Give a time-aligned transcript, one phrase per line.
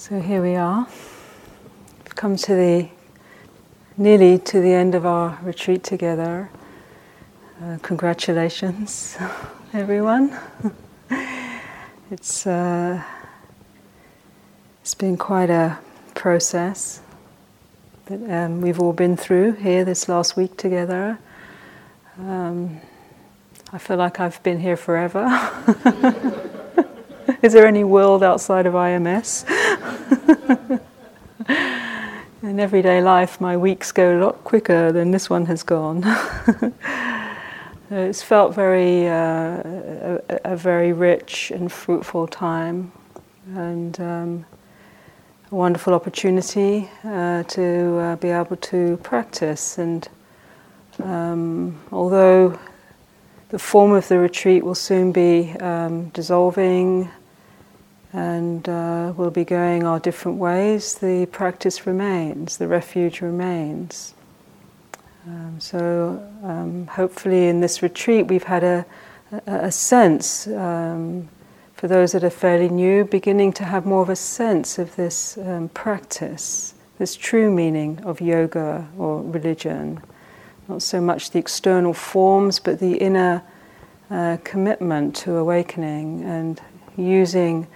[0.00, 0.86] So here we are.
[2.04, 2.88] We've come to the
[3.98, 6.48] nearly to the end of our retreat together.
[7.62, 9.18] Uh, congratulations,
[9.74, 10.34] everyone.
[12.10, 13.02] it's uh,
[14.80, 15.78] it's been quite a
[16.14, 17.02] process
[18.06, 21.18] that um, we've all been through here this last week together.
[22.18, 22.80] Um,
[23.70, 25.26] I feel like I've been here forever.
[27.42, 29.48] Is there any world outside of IMS?
[32.42, 36.04] In everyday life, my weeks go a lot quicker than this one has gone.
[37.90, 42.92] it's felt very, uh, a, a, very rich and fruitful time,
[43.54, 44.44] and um,
[45.50, 49.78] a wonderful opportunity uh, to uh, be able to practice.
[49.78, 50.06] And
[51.02, 52.58] um, although
[53.48, 57.10] the form of the retreat will soon be um, dissolving
[58.12, 64.14] and uh, we'll be going our different ways, the practice remains, the refuge remains.
[65.26, 68.86] Um, so, um, hopefully, in this retreat, we've had a,
[69.46, 71.28] a, a sense, um,
[71.74, 75.38] for those that are fairly new, beginning to have more of a sense of this
[75.38, 80.00] um, practice, this true meaning of yoga or religion.
[80.68, 83.42] Not so much the external forms, but the inner
[84.10, 86.60] uh, commitment to awakening and
[86.96, 87.66] using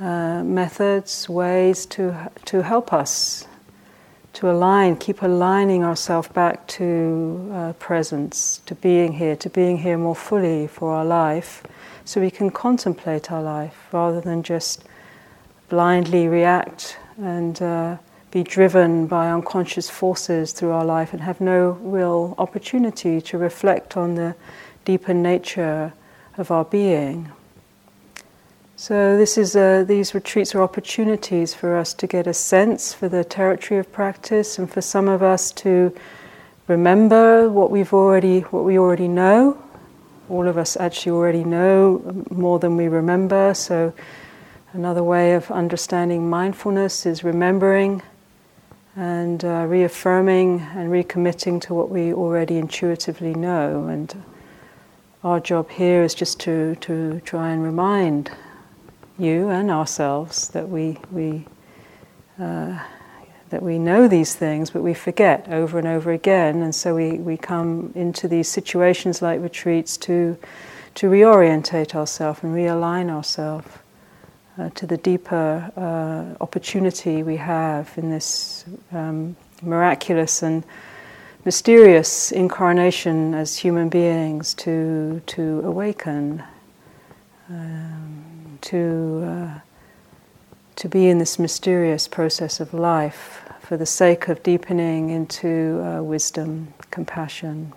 [0.00, 3.46] uh, methods, ways to, to help us
[4.32, 9.98] to align, keep aligning ourselves back to uh, presence, to being here, to being here
[9.98, 11.62] more fully for our life,
[12.04, 14.84] so we can contemplate our life rather than just
[15.68, 17.96] blindly react and uh,
[18.30, 23.96] be driven by unconscious forces through our life and have no real opportunity to reflect
[23.96, 24.34] on the
[24.84, 25.92] deeper nature
[26.38, 27.30] of our being.
[28.80, 33.10] So this is a, these retreats are opportunities for us to get a sense for
[33.10, 35.94] the territory of practice, and for some of us to
[36.66, 39.62] remember what we've already what we already know.
[40.30, 43.52] All of us actually already know more than we remember.
[43.52, 43.92] So
[44.72, 48.00] another way of understanding mindfulness is remembering
[48.96, 53.88] and uh, reaffirming and recommitting to what we already intuitively know.
[53.88, 54.24] And
[55.22, 58.30] our job here is just to to try and remind
[59.20, 61.46] you and ourselves that we, we,
[62.38, 62.78] uh,
[63.50, 66.62] that we know these things, but we forget over and over again.
[66.62, 70.38] And so we, we come into these situations like retreats to,
[70.96, 73.68] to reorientate ourselves and realign ourselves
[74.58, 80.64] uh, to the deeper uh, opportunity we have in this um, miraculous and
[81.44, 86.42] mysterious incarnation as human beings to, to awaken.
[87.48, 88.29] Um,
[88.62, 89.60] to, uh,
[90.76, 96.02] to be in this mysterious process of life for the sake of deepening into uh,
[96.02, 97.72] wisdom, compassion.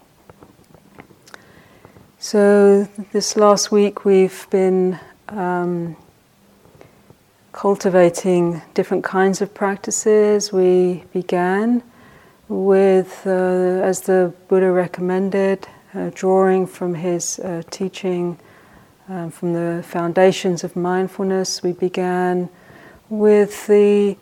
[2.19, 5.95] So, this last week we've been um,
[7.51, 10.51] cultivating different kinds of practices.
[10.51, 11.83] We began
[12.47, 18.39] with, uh, as the Buddha recommended, uh, drawing from his uh, teaching
[19.09, 22.49] um, from the foundations of mindfulness, we began
[23.09, 24.15] with the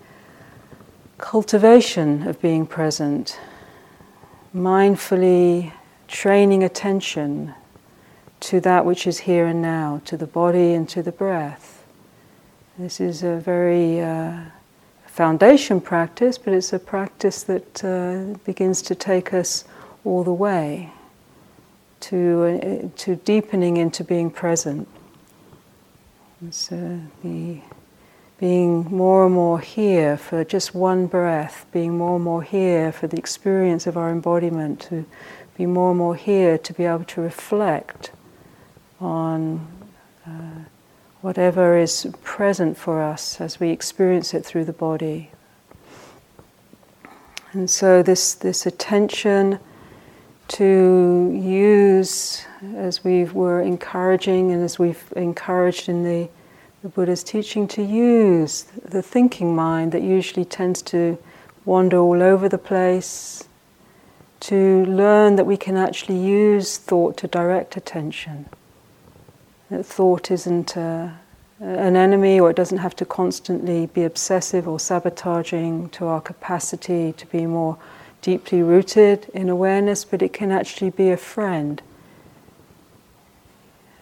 [1.17, 3.39] cultivation of being present,
[4.55, 5.71] mindfully
[6.07, 7.53] training attention
[8.39, 11.85] to that which is here and now, to the body and to the breath.
[12.77, 14.39] This is a very uh,
[15.05, 19.63] foundation practice, but it's a practice that uh, begins to take us
[20.03, 20.91] all the way
[22.01, 24.87] to, uh, to deepening into being present.
[26.49, 27.61] So the
[28.39, 33.05] being more and more here for just one breath, being more and more here for
[33.05, 35.05] the experience of our embodiment, to
[35.55, 38.11] be more and more here to be able to reflect
[38.99, 39.67] on
[40.25, 40.63] uh,
[41.21, 45.29] whatever is present for us as we experience it through the body.
[47.51, 49.59] And so this, this attention
[50.51, 52.45] to use,
[52.75, 56.29] as we were encouraging and as we've encouraged in the,
[56.83, 61.17] the Buddha's teaching, to use the thinking mind that usually tends to
[61.63, 63.47] wander all over the place,
[64.41, 68.47] to learn that we can actually use thought to direct attention.
[69.69, 71.17] That thought isn't a,
[71.61, 77.13] an enemy or it doesn't have to constantly be obsessive or sabotaging to our capacity
[77.13, 77.77] to be more
[78.21, 81.81] deeply rooted in awareness, but it can actually be a friend.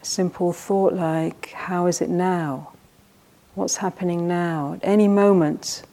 [0.01, 2.71] Simple thought like, how is it now?
[3.55, 4.73] What's happening now?
[4.73, 5.83] At any moment,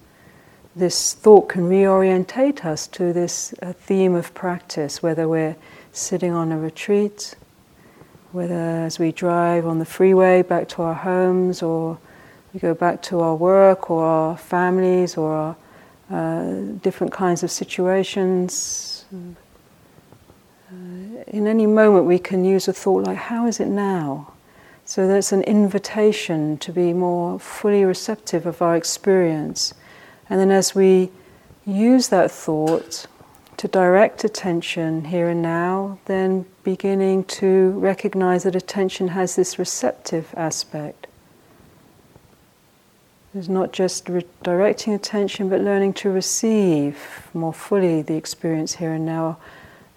[0.75, 5.57] this thought can reorientate us to this uh, theme of practice, whether we're
[5.91, 7.35] sitting on a retreat,
[8.33, 11.99] whether as we drive on the freeway back to our homes, or
[12.53, 15.57] we go back to our work, or our families, or our
[16.11, 19.05] uh, different kinds of situations.
[19.13, 20.75] Uh,
[21.27, 24.33] in any moment, we can use a thought like, How is it now?
[24.85, 29.75] So that's an invitation to be more fully receptive of our experience
[30.29, 31.11] and then as we
[31.65, 33.07] use that thought
[33.57, 40.35] to direct attention here and now, then beginning to recognize that attention has this receptive
[40.37, 41.07] aspect.
[43.37, 48.95] It's not just re- directing attention, but learning to receive more fully the experience here
[48.95, 49.37] and now,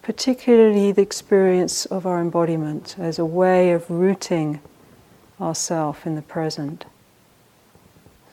[0.02, 4.60] particularly the experience of our embodiment as a way of rooting
[5.40, 6.84] ourself in the present.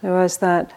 [0.01, 0.73] So, as that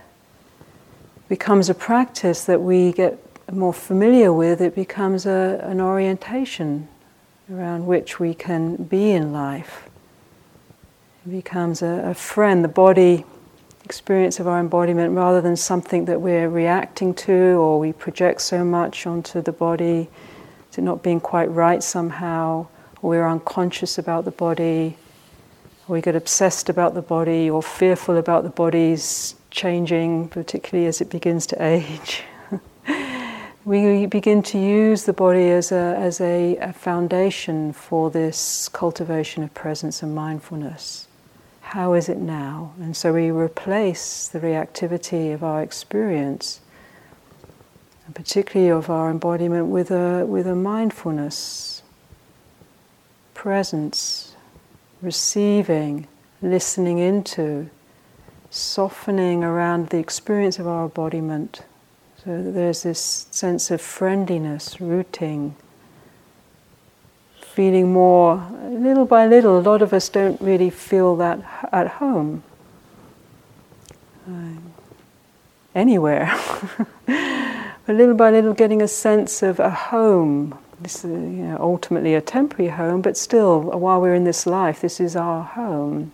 [1.29, 3.19] becomes a practice that we get
[3.53, 6.87] more familiar with, it becomes a, an orientation
[7.53, 9.91] around which we can be in life.
[11.27, 13.25] It becomes a, a friend, the body
[13.91, 18.65] experience of our embodiment, rather than something that we're reacting to or we project so
[18.65, 20.09] much onto the body,
[20.71, 22.65] to not being quite right somehow,
[23.03, 24.97] or we're unconscious about the body,
[25.89, 31.01] or we get obsessed about the body or fearful about the body's changing, particularly as
[31.01, 32.23] it begins to age.
[33.65, 39.43] we begin to use the body as, a, as a, a, foundation for this cultivation
[39.43, 41.09] of presence and mindfulness.
[41.71, 42.73] How is it now?
[42.81, 46.61] And so we replace the reactivity of our experience,
[48.05, 51.85] and particularly of our embodiment, with a, with a mindfulness,
[53.35, 54.35] presence,
[55.01, 56.09] receiving,
[56.43, 57.71] listening into
[58.51, 61.63] softening around the experience of our embodiment.
[62.25, 65.55] So there's this sense of friendliness, rooting,
[67.61, 69.59] feeling more, little by little.
[69.59, 71.39] A lot of us don't really feel that
[71.71, 72.43] at home.
[74.27, 74.57] Uh,
[75.75, 76.35] anywhere.
[77.07, 80.59] but little by little, getting a sense of a home.
[80.81, 84.81] This is you know, ultimately a temporary home, but still, while we're in this life,
[84.81, 86.13] this is our home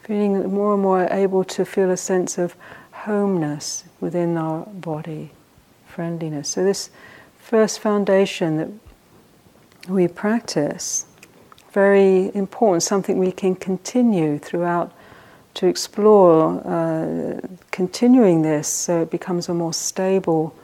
[0.00, 2.56] feeling more and more able to feel a sense of
[3.04, 5.32] homeness within our body,
[5.86, 6.48] friendliness.
[6.48, 6.88] So, this
[7.38, 8.70] first foundation that
[9.88, 11.06] we practice,
[11.72, 14.92] very important, something we can continue throughout
[15.54, 17.40] to explore, uh,
[17.70, 20.54] continuing this so it becomes a more stable,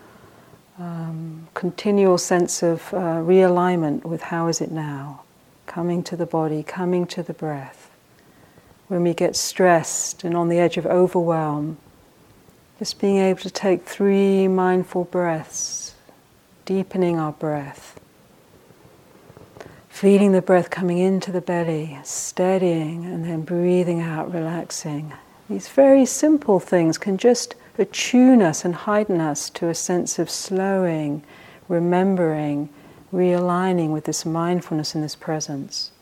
[0.78, 5.22] um, continual sense of uh, realignment with how is it now,
[5.66, 7.90] coming to the body, coming to the breath.
[8.88, 11.78] When we get stressed and on the edge of overwhelm,
[12.78, 15.94] just being able to take three mindful breaths,
[16.66, 17.98] deepening our breath,
[19.92, 25.12] feeling the breath coming into the belly, steadying, and then breathing out, relaxing.
[25.50, 30.30] These very simple things can just attune us and heighten us to a sense of
[30.30, 31.22] slowing,
[31.68, 32.70] remembering,
[33.12, 35.92] realigning with this mindfulness and this presence.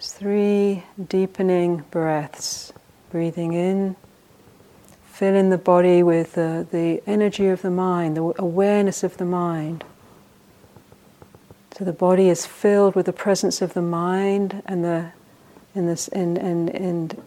[0.00, 2.72] Three deepening breaths.
[3.10, 3.96] Breathing in,
[5.06, 9.84] filling the body with the, the energy of the mind, the awareness of the mind.
[11.76, 15.12] So the body is filled with the presence of the mind and the
[15.74, 17.22] and this and, and, and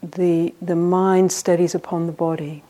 [0.00, 2.62] the the mind steadies upon the body.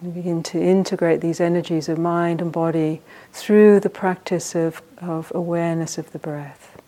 [0.00, 5.30] We begin to integrate these energies of mind and body through the practice of, of
[5.34, 6.80] awareness of the breath.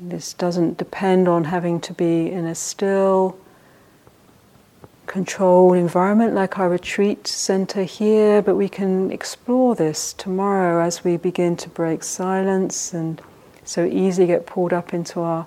[0.00, 3.38] This doesn't depend on having to be in a still,
[5.14, 11.16] controlled environment like our retreat center here, but we can explore this tomorrow as we
[11.16, 13.22] begin to break silence and
[13.62, 15.46] so easily get pulled up into our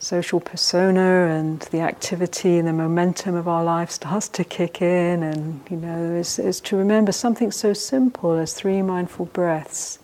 [0.00, 5.22] social persona and the activity and the momentum of our life starts to kick in
[5.22, 10.00] and you know is, is to remember something so simple as three mindful breaths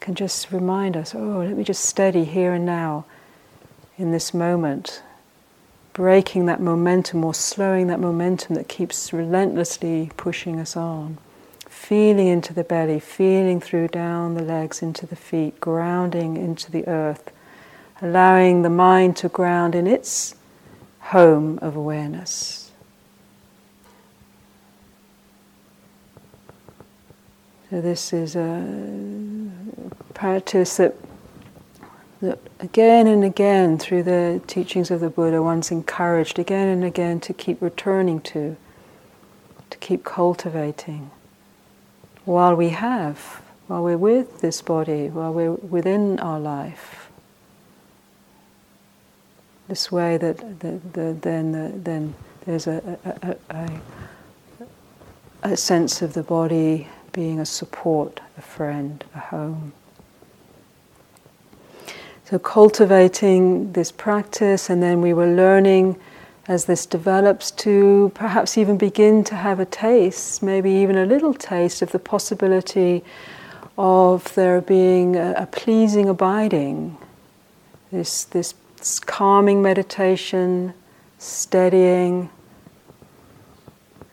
[0.00, 3.04] can just remind us oh let me just steady here and now
[3.96, 5.00] in this moment
[5.96, 11.16] breaking that momentum or slowing that momentum that keeps relentlessly pushing us on
[11.70, 16.86] feeling into the belly feeling through down the legs into the feet grounding into the
[16.86, 17.32] earth
[18.02, 20.34] allowing the mind to ground in its
[21.00, 22.70] home of awareness.
[27.70, 29.50] So, this is a
[30.14, 30.94] practice that
[32.20, 37.20] that again and again through the teachings of the Buddha, one's encouraged again and again
[37.20, 38.56] to keep returning to,
[39.70, 41.10] to keep cultivating
[42.24, 47.08] while we have, while we're with this body, while we're within our life.
[49.68, 53.80] This way that the, the, then, the, then there's a, a, a,
[55.42, 59.72] a sense of the body being a support, a friend, a home.
[62.28, 65.94] So, cultivating this practice, and then we were learning
[66.48, 71.32] as this develops to perhaps even begin to have a taste, maybe even a little
[71.32, 73.04] taste of the possibility
[73.78, 76.96] of there being a, a pleasing abiding,
[77.92, 80.74] this, this, this calming meditation,
[81.18, 82.28] steadying,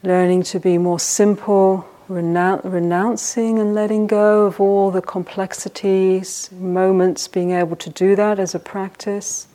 [0.03, 7.51] learning to be more simple renouncing and letting go of all the complexities, moments, being
[7.51, 9.47] able to do that as a practice.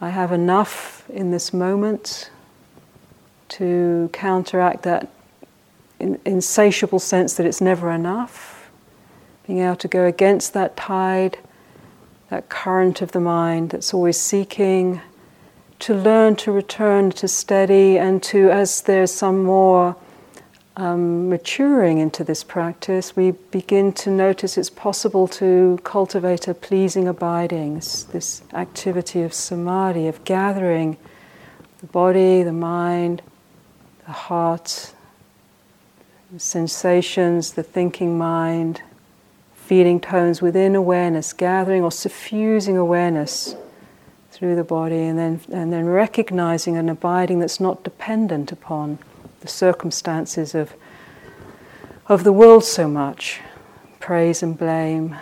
[0.00, 2.30] I have enough in this moment
[3.48, 5.08] to counteract that
[5.98, 8.70] insatiable sense that it's never enough.
[9.46, 11.38] Being able to go against that tide,
[12.28, 15.00] that current of the mind that's always seeking
[15.78, 19.96] to learn to return to steady and to, as there's some more
[20.76, 27.08] um, maturing into this practice, we begin to notice it's possible to cultivate a pleasing
[27.08, 30.96] abiding, this, activity of samadhi, of gathering
[31.80, 33.22] the body, the mind,
[34.06, 34.92] the heart,
[36.32, 38.82] the sensations, the thinking mind,
[39.54, 43.56] feeling tones within awareness, gathering or suffusing awareness
[44.36, 48.98] through the body, and then, and then recognizing an abiding that's not dependent upon
[49.40, 50.74] the circumstances of,
[52.06, 53.40] of the world so much.
[53.98, 55.16] Praise and blame,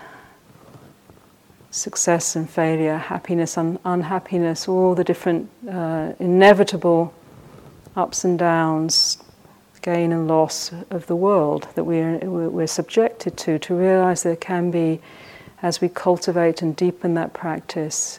[1.71, 7.15] success and failure, happiness and unhappiness, all the different uh, inevitable
[7.95, 9.19] ups and downs,
[9.81, 14.73] gain and loss of the world that we're, we're subjected to, to realize there can
[14.73, 14.99] be,
[15.63, 18.19] as we cultivate and deepen that practice,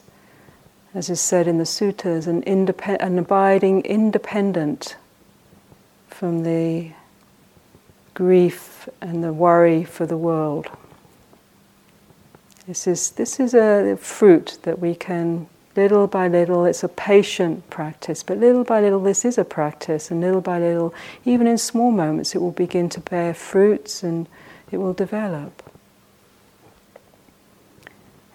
[0.96, 4.96] as is said in the suttas, an, independ- an abiding independent
[6.08, 6.90] from the
[8.14, 10.70] grief and the worry for the world.
[12.66, 17.70] This is, this is a fruit that we can, little by little, it's a patient
[17.70, 20.94] practice, but little by little, this is a practice, and little by little,
[21.26, 24.28] even in small moments, it will begin to bear fruits and
[24.72, 25.65] it will develop.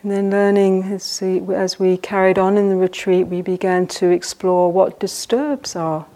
[0.02, 4.08] And then learning, as we, as we carried on in the retreat, we began to
[4.08, 6.06] explore what disturbs our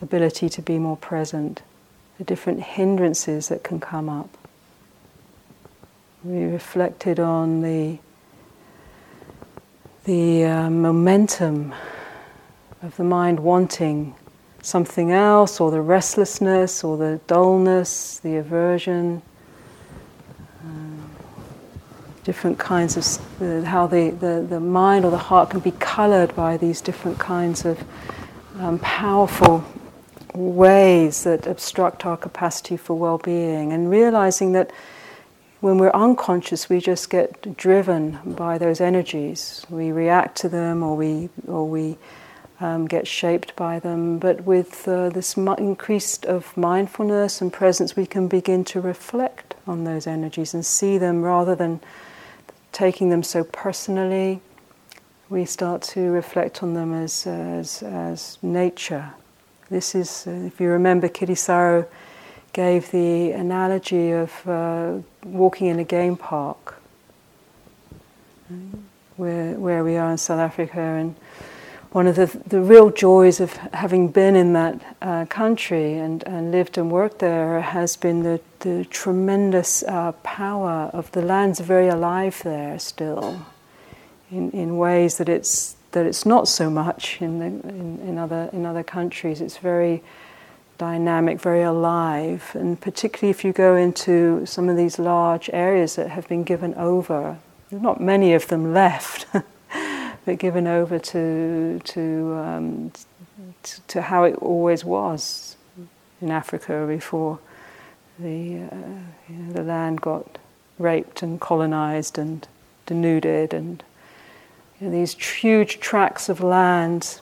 [0.00, 1.60] ability to be more present,
[2.16, 4.30] the different hindrances that can come up.
[6.24, 7.98] We reflected on the,
[10.04, 11.74] the uh, momentum
[12.80, 14.14] of the mind wanting
[14.62, 19.20] something else, or the restlessness, or the dullness, the aversion
[22.24, 26.34] different kinds of uh, how the, the, the mind or the heart can be colored
[26.36, 27.82] by these different kinds of
[28.58, 29.64] um, powerful
[30.34, 34.70] ways that obstruct our capacity for well being, and realizing that
[35.60, 39.64] when we're unconscious, we just get driven by those energies.
[39.70, 41.98] We react to them, or we, or we
[42.58, 44.18] um, get shaped by them.
[44.18, 49.84] But with uh, this increased of mindfulness and presence, we can begin to reflect on
[49.84, 51.80] those energies and see them rather than
[52.72, 54.40] taking them so personally,
[55.28, 59.12] we start to reflect on them as, as, as nature.
[59.70, 61.86] This is, uh, if you remember, Kittisaro
[62.52, 66.74] gave the analogy of uh, walking in a game park,
[69.16, 70.80] where, where we are in South Africa.
[70.80, 71.14] And
[71.92, 76.50] one of the, the real joys of having been in that uh, country and, and
[76.50, 81.88] lived and worked there has been the, the tremendous uh, power of the land's very
[81.88, 83.44] alive there still,
[84.30, 88.48] in, in ways that it's, that it's not so much in, the, in, in, other,
[88.54, 89.42] in other countries.
[89.42, 90.02] It's very
[90.78, 96.08] dynamic, very alive, and particularly if you go into some of these large areas that
[96.08, 99.26] have been given over, there's not many of them left.
[100.24, 102.92] but given over to to, um,
[103.88, 105.56] to, how it always was
[106.20, 107.38] in Africa before
[108.18, 108.76] the uh,
[109.28, 110.38] you know, the land got
[110.78, 112.46] raped and colonized and
[112.86, 113.82] denuded and
[114.80, 117.20] you know, these huge tracts of land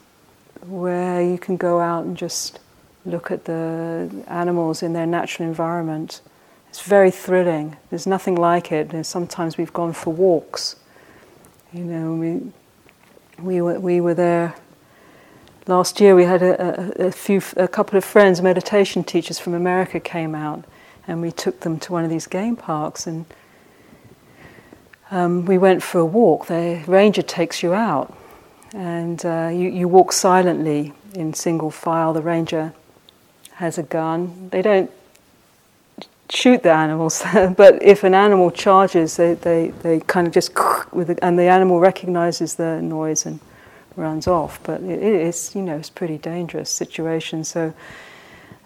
[0.67, 2.59] where you can go out and just
[3.07, 6.21] look at the animals in their natural environment
[6.71, 7.77] It's very thrilling.
[7.91, 8.93] There's nothing like it.
[8.93, 10.77] And sometimes we've gone for walks.
[11.73, 12.53] You know, we,
[13.43, 14.55] we, were, we were there
[15.67, 16.15] last year.
[16.15, 20.35] We had a, a, a, few, a couple of friends, meditation teachers from America, came
[20.35, 20.65] out,
[21.07, 23.07] and we took them to one of these game parks.
[23.07, 23.27] And
[25.11, 26.47] um, we went for a walk.
[26.47, 28.17] The ranger takes you out,
[28.75, 32.13] and uh, you, you walk silently in single file.
[32.13, 32.73] The ranger
[33.55, 34.49] has a gun.
[34.51, 34.91] They don't
[36.33, 37.23] shoot the animals,
[37.57, 40.53] but if an animal charges, they, they, they kind of just
[40.93, 43.41] with the, and the animal recognizes the noise and
[43.97, 44.61] runs off.
[44.63, 47.45] But it is, you know, it's pretty dangerous situation.
[47.45, 47.75] So,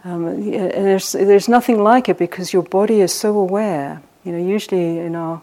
[0.05, 4.03] um, and there's there's nothing like it because your body is so aware.
[4.25, 5.43] You know, usually in our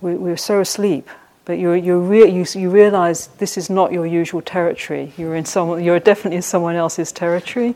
[0.00, 1.08] we, we're so asleep,
[1.44, 5.12] but you you re- you you realize this is not your usual territory.
[5.16, 5.84] You're in someone.
[5.84, 7.74] You're definitely in someone else's territory,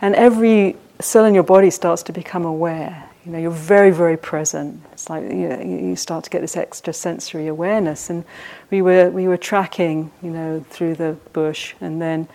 [0.00, 3.08] and every cell in your body starts to become aware.
[3.24, 4.82] You know, you're very, very present.
[4.92, 8.10] It's like you, know, you start to get this extra sensory awareness.
[8.10, 8.24] And
[8.70, 12.28] we were we were tracking, you know, through the bush, and then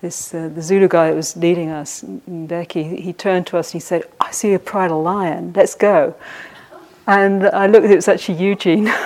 [0.00, 3.82] this uh, the Zulu guy that was leading us, Becky, he turned to us and
[3.82, 5.52] he said, "I see a pride of lion.
[5.54, 6.14] Let's go."
[7.06, 8.90] And I looked it, was actually Eugene.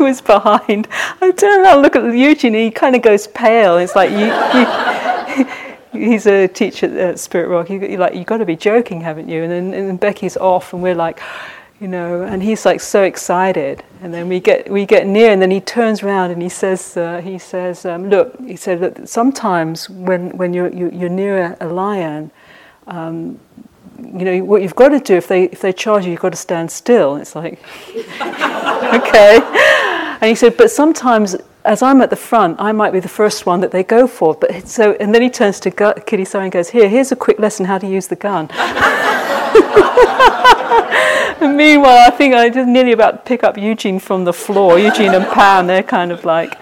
[0.00, 0.88] who was behind.
[1.20, 3.76] I turn around, look at Eugene, he kind of goes pale.
[3.76, 4.64] It's like you, you
[5.92, 7.70] he's a teacher at Spirit Rock.
[7.70, 9.42] You, like, you've got to be joking, haven't you?
[9.42, 11.20] And then and Becky's off, and we're like,
[11.80, 13.82] you know, and he's like so excited.
[14.02, 16.96] And then we get we get near, and then he turns around and he says,
[16.96, 21.66] uh, he says, um, look, he said that sometimes when when you're you're near a
[21.66, 22.30] lion.
[22.86, 23.38] Um,
[23.98, 26.30] you know what you've got to do if they if they charge you, you've got
[26.30, 27.16] to stand still.
[27.16, 27.60] It's like,
[27.94, 29.40] okay.
[30.20, 33.46] And he said, but sometimes as I'm at the front, I might be the first
[33.46, 34.34] one that they go for.
[34.34, 37.38] But so, and then he turns to kitty Kittisaro and goes, "Here, here's a quick
[37.38, 38.48] lesson how to use the gun."
[41.40, 44.78] meanwhile, I think I just nearly about pick up Eugene from the floor.
[44.78, 46.58] Eugene and Pam, they're kind of like,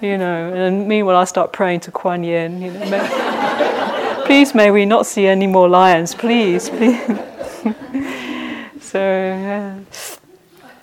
[0.00, 0.52] you know.
[0.52, 2.62] And meanwhile, I start praying to Kuan Yin.
[2.62, 7.06] You know, may, please, may we not see any more lions, please, please.
[8.80, 9.78] so, yeah.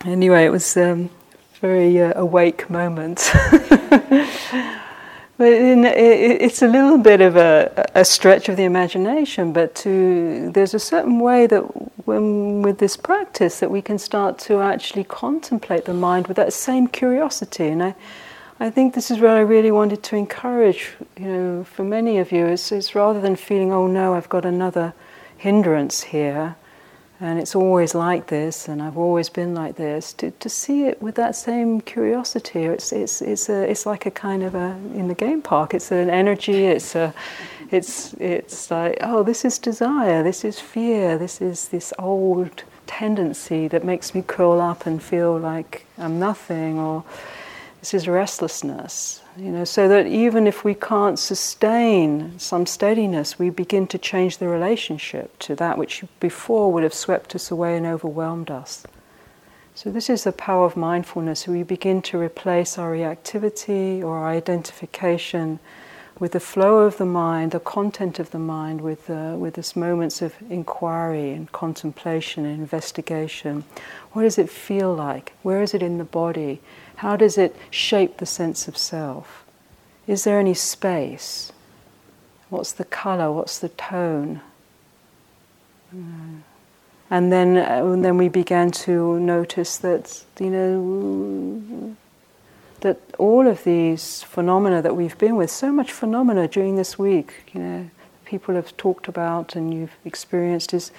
[0.06, 0.78] anyway, it was.
[0.78, 1.10] Um,
[1.66, 3.32] very uh, awake moment.
[5.38, 9.74] but in, it, it's a little bit of a, a, stretch of the imagination, but
[9.76, 11.62] to, there's a certain way that
[12.06, 16.54] when, with this practice that we can start to actually contemplate the mind with that
[16.54, 17.68] same curiosity.
[17.68, 17.96] And I,
[18.60, 22.32] I think this is what I really wanted to encourage, you know, for many of
[22.32, 22.46] you.
[22.46, 24.94] Is, is rather than feeling, oh no, I've got another
[25.38, 26.56] hindrance here,
[27.20, 30.12] and it's always like this, and I've always been like this.
[30.14, 34.12] To, to see it with that same curiosity, it's it's it's a it's like a
[34.12, 35.74] kind of a in the game park.
[35.74, 36.66] It's an energy.
[36.66, 37.14] It's a
[37.72, 40.24] it's it's like oh, this is desire.
[40.24, 41.18] This is fear.
[41.18, 46.78] This is this old tendency that makes me curl up and feel like I'm nothing,
[46.78, 47.04] or
[47.80, 49.22] this is restlessness.
[49.38, 54.38] You know, so that even if we can't sustain some steadiness, we begin to change
[54.38, 58.86] the relationship to that which before would have swept us away and overwhelmed us.
[59.74, 61.50] So, this is the power of mindfulness.
[61.50, 65.60] We begin to replace our reactivity or our identification
[66.18, 69.76] with the flow of the mind, the content of the mind, with, uh, with this
[69.76, 73.66] moments of inquiry and contemplation and investigation.
[74.14, 75.34] What does it feel like?
[75.44, 76.62] Where is it in the body?
[76.98, 79.46] How does it shape the sense of self?
[80.08, 81.52] Is there any space?
[82.50, 83.32] What's the color?
[83.32, 84.42] What's the tone?
[87.10, 91.96] And then, uh, and then we began to notice that, you know,
[92.82, 97.34] that all of these phenomena that we've been with, so much phenomena during this week,
[97.54, 97.90] you know,
[98.26, 100.92] people have talked about and you've experienced is,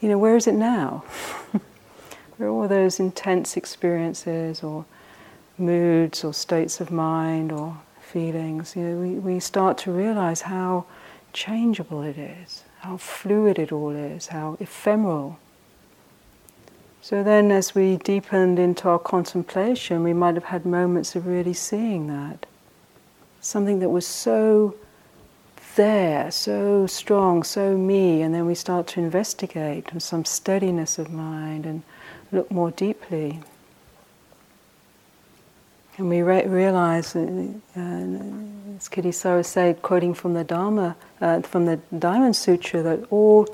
[0.00, 1.04] you know, where is it now?
[2.36, 4.84] where are all those intense experiences or
[5.58, 10.86] moods or states of mind or feelings, you know, we, we start to realize how
[11.32, 15.38] changeable it is, how fluid it all is, how ephemeral.
[17.00, 21.54] So then, as we deepened into our contemplation, we might have had moments of really
[21.54, 22.46] seeing that.
[23.40, 24.74] Something that was so
[25.76, 31.10] there, so strong, so me, and then we start to investigate with some steadiness of
[31.10, 31.82] mind and
[32.32, 33.40] look more deeply.
[35.98, 37.20] And we re- realize, uh,
[37.76, 43.48] as Kittisaro said, quoting from the Dharma, uh, from the Diamond Sutra, that all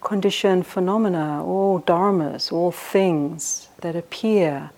[0.00, 4.70] conditioned phenomena, all dharmas, all things that appear,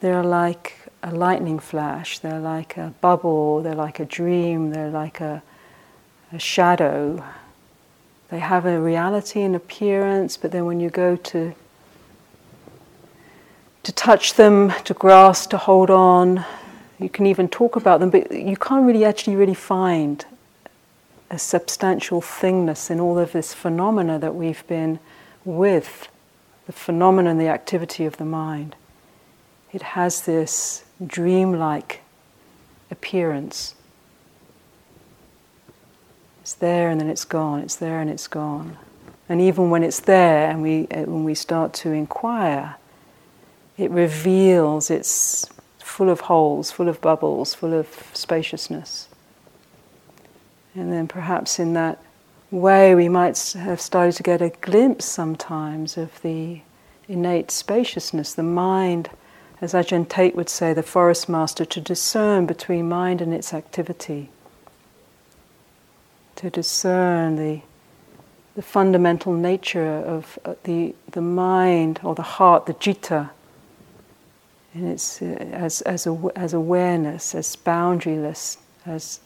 [0.00, 5.20] they're like a lightning flash, they're like a bubble, they're like a dream, they're like
[5.20, 5.42] a,
[6.32, 7.24] a shadow.
[8.28, 11.54] they have a reality and appearance, but then when you go to
[14.06, 16.44] touch them, to grasp, to hold on,
[16.96, 20.24] you can even talk about them, but you can't really actually really find
[21.28, 25.00] a substantial thingness in all of this phenomena that we've been
[25.44, 26.06] with,
[26.66, 28.76] the phenomenon, the activity of the mind.
[29.72, 32.02] It has this dreamlike
[32.92, 33.74] appearance.
[36.42, 38.78] It's there and then it's gone, it's there and it's gone.
[39.28, 42.76] And even when it's there and we, uh, when we start to inquire,
[43.78, 49.08] it reveals it's full of holes, full of bubbles, full of spaciousness.
[50.74, 52.02] And then perhaps in that
[52.50, 56.60] way we might have started to get a glimpse sometimes of the
[57.08, 59.10] innate spaciousness, the mind
[59.60, 64.28] as Ajahn Tate would say, the forest master, to discern between mind and its activity,
[66.36, 67.62] to discern the,
[68.54, 73.30] the fundamental nature of uh, the, the mind or the heart, the citta,
[74.76, 79.20] and it's, uh, as, as, as awareness, as boundaryless, as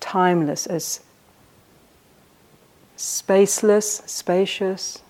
[0.00, 1.00] timeless, as
[2.96, 5.02] spaceless, spacious,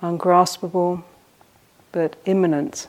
[0.00, 1.02] ungraspable
[1.90, 2.86] but immanent.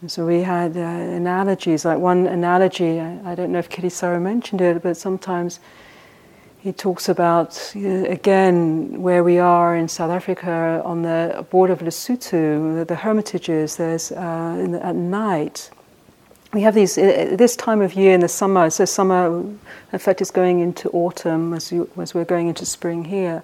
[0.00, 3.88] And so we had uh, analogies, like one analogy, I, I don't know if Kitty
[3.88, 5.60] Kittisaro mentioned it, but sometimes
[6.64, 11.80] he talks about, uh, again, where we are in South Africa on the border of
[11.80, 15.68] Lesotho, the, hermitages, there's uh, the, at night.
[16.54, 19.40] We have these, uh, this time of year in the summer, so summer,
[19.92, 23.42] in fact, is going into autumn as, you, as we're going into spring here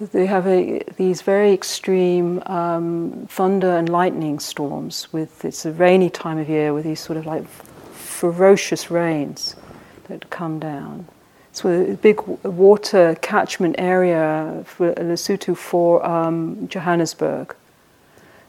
[0.00, 5.12] they have a, these very extreme um, thunder and lightning storms.
[5.12, 9.56] With it's a rainy time of year with these sort of like ferocious rains
[10.04, 11.08] that come down.
[11.58, 17.54] So a big water catchment area for Lesotho for um, Johannesburg.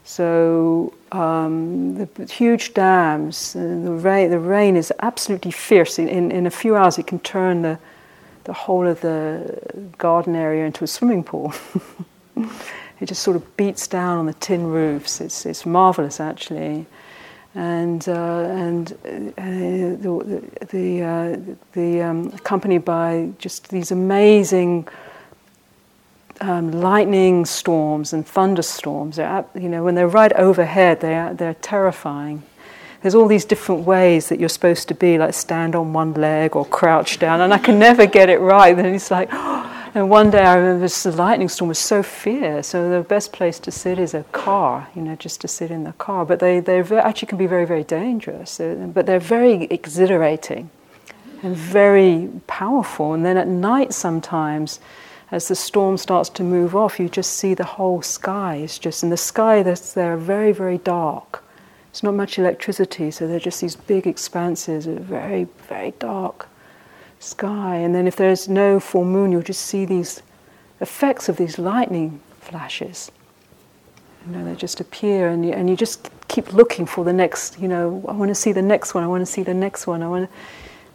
[0.04, 6.00] So um, the huge dams, uh, the rain, the rain is absolutely fierce.
[6.00, 7.80] In, in, in a few hours, it can turn the
[8.50, 9.60] the whole of the
[10.00, 11.54] garden area into a swimming pool.
[13.00, 15.22] it just sort of beats down on the tin roofs.
[15.22, 16.88] It's, it's marvelous, actually.
[17.56, 24.88] And, uh, and uh, the, the, uh, the um, accompanied by just these amazing
[26.42, 29.16] um, lightning storms and thunderstorms.
[29.16, 32.44] They're, you know, when they're right overhead, they're, they're terrifying
[33.02, 36.56] there's all these different ways that you're supposed to be, like stand on one leg
[36.56, 38.76] or crouch down, and I can never get it right.
[38.76, 39.30] Then it's like,
[39.94, 43.60] and one day I remember the lightning storm was so fierce, so the best place
[43.60, 46.26] to sit is a car, you know, just to sit in the car.
[46.26, 50.70] But they they actually can be very very dangerous, uh, but they're very exhilarating
[51.42, 53.14] and very powerful.
[53.14, 54.80] And then at night sometimes
[55.32, 59.10] as the storm starts to move off, you just see the whole sky just, in
[59.10, 61.44] the sky that's there very, very dark.
[61.92, 66.49] It's not much electricity, so they're just these big expanses of very, very dark
[67.20, 67.76] sky.
[67.76, 70.22] And then if there's no full moon, you'll just see these
[70.80, 73.12] effects of these lightning flashes.
[74.26, 77.60] You know, they just appear, and you, and you just keep looking for the next.
[77.60, 79.04] You know, I want to see the next one.
[79.04, 80.04] I want to see the next one.
[80.04, 80.30] I want,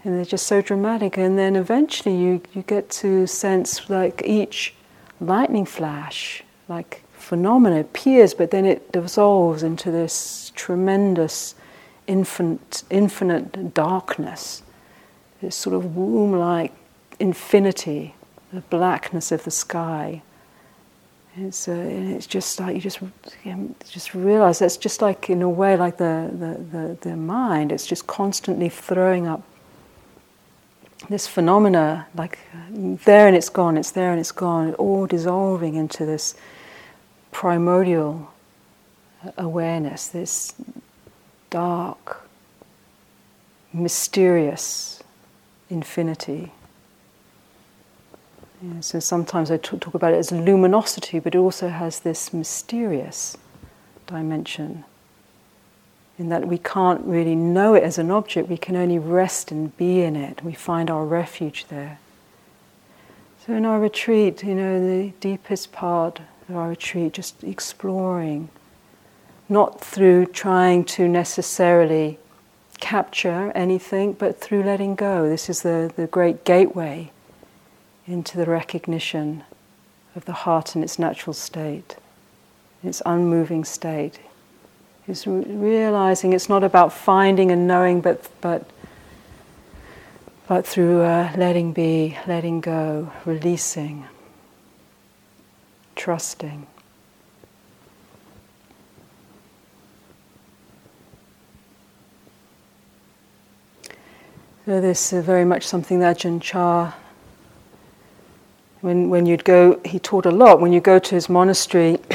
[0.04, 1.16] and they're just so dramatic.
[1.16, 4.74] And then eventually, you you get to sense like each
[5.20, 11.54] lightning flash, like phenomena appears, but then it dissolves into this tremendous,
[12.06, 14.62] infinite, infinite darkness,
[15.44, 16.72] this sort of womb like
[17.20, 18.14] infinity,
[18.52, 20.22] the blackness of the sky.
[21.36, 23.00] It's, uh, it's just like you just
[23.90, 27.72] just realize that's just like in a way like the, the, the, the mind.
[27.72, 29.42] It's just constantly throwing up
[31.10, 32.38] this phenomena, like
[32.70, 36.34] there and it's gone, it's there and it's gone, all dissolving into this
[37.32, 38.32] primordial
[39.36, 40.54] awareness, this
[41.50, 42.26] dark,
[43.72, 44.93] mysterious
[45.70, 46.52] infinity.
[48.62, 52.32] Yeah, so sometimes I talk, talk about it as luminosity, but it also has this
[52.32, 53.36] mysterious
[54.06, 54.84] dimension.
[56.18, 59.76] In that we can't really know it as an object, we can only rest and
[59.76, 60.42] be in it.
[60.44, 61.98] We find our refuge there.
[63.44, 68.48] So in our retreat, you know, the deepest part of our retreat, just exploring,
[69.48, 72.18] not through trying to necessarily
[72.84, 75.26] capture anything, but through letting go.
[75.26, 77.10] This is the, the great gateway
[78.06, 79.42] into the recognition
[80.14, 81.96] of the heart in its natural state,
[82.82, 84.20] its unmoving state.
[85.08, 88.68] Is realizing it's not about finding and knowing, but, but
[90.46, 94.04] but through uh, letting be, letting go, releasing,
[95.96, 96.66] trusting.
[104.66, 106.94] So this is very much something that Ajahn Chah,
[108.80, 110.58] when, when you'd go, he taught a lot.
[110.58, 111.98] When you go to his monastery,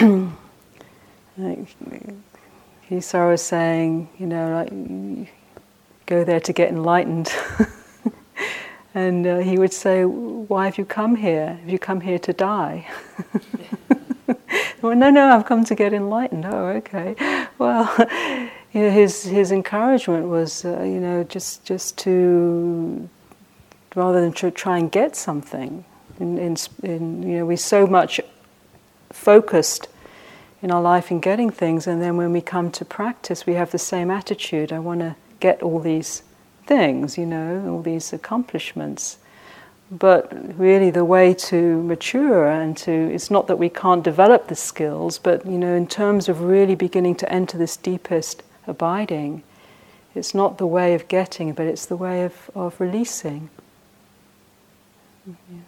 [2.88, 5.28] he saw was saying, you know, like,
[6.08, 7.32] go there to get enlightened.
[8.96, 11.54] and uh, he would say, Why have you come here?
[11.54, 12.90] Have you come here to die?
[14.82, 16.46] well, no, no, I've come to get enlightened.
[16.48, 17.16] Oh, okay.
[17.60, 17.94] Well,
[18.74, 23.10] you know, his his encouragement was, uh, you know, just just to
[23.96, 25.84] rather than to try and get something.
[26.20, 28.20] In, in, in, you know, we're so much
[29.12, 29.88] focused
[30.62, 33.72] in our life in getting things, and then when we come to practice, we have
[33.72, 34.74] the same attitude.
[34.74, 36.24] I want to get all these
[36.66, 39.18] things, you know, all these accomplishments.
[39.90, 44.56] But really, the way to mature and to, it's not that we can't develop the
[44.56, 49.44] skills, but, you know, in terms of really beginning to enter this deepest abiding.
[50.16, 53.50] It's not the way of getting, but it's the way of, of releasing.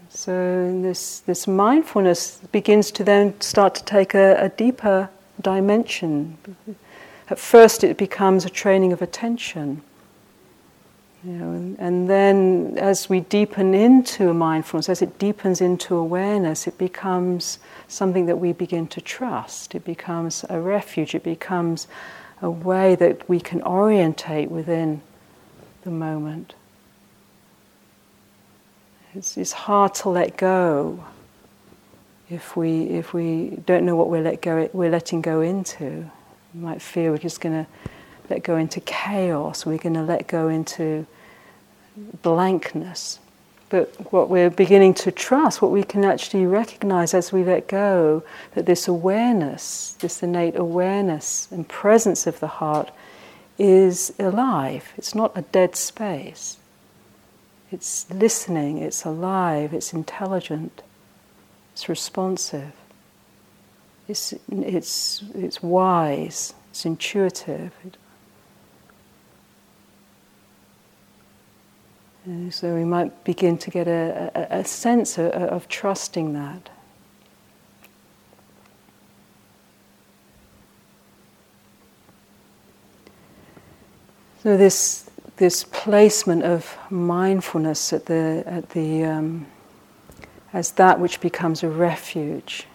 [0.09, 5.09] So this, this mindfulness begins to then start to take a, a deeper
[5.39, 6.37] dimension.
[7.29, 9.81] At first, it becomes a training of attention.
[11.23, 16.65] You know, and, and, then as we deepen into mindfulness, as it deepens into awareness,
[16.65, 19.75] it becomes something that we begin to trust.
[19.75, 21.13] It becomes a refuge.
[21.13, 21.87] It becomes
[22.41, 25.01] a way that we can orientate within
[25.83, 26.53] the moment.
[29.13, 31.03] It's, it's hard to let go
[32.29, 36.09] if we if we don't know what we're let go we're letting go into.
[36.53, 37.69] We might feel we're just going to
[38.29, 39.65] let go into chaos.
[39.65, 41.05] We're going to let go into
[42.21, 43.19] blankness.
[43.71, 48.21] But what we're beginning to trust, what we can actually recognize as we let go,
[48.53, 52.91] that this awareness, this innate awareness and presence of the heart
[53.57, 54.91] is alive.
[54.97, 56.57] It's not a dead space.
[57.71, 60.81] It's listening, it's alive, it's intelligent,
[61.71, 62.73] it's responsive,
[64.09, 67.71] it's, it's, it's wise, it's intuitive.
[72.51, 76.69] So we might begin to get a, a, a sense of, of trusting that.
[84.43, 89.47] So this this placement of mindfulness at the at the um,
[90.53, 92.65] as that which becomes a refuge,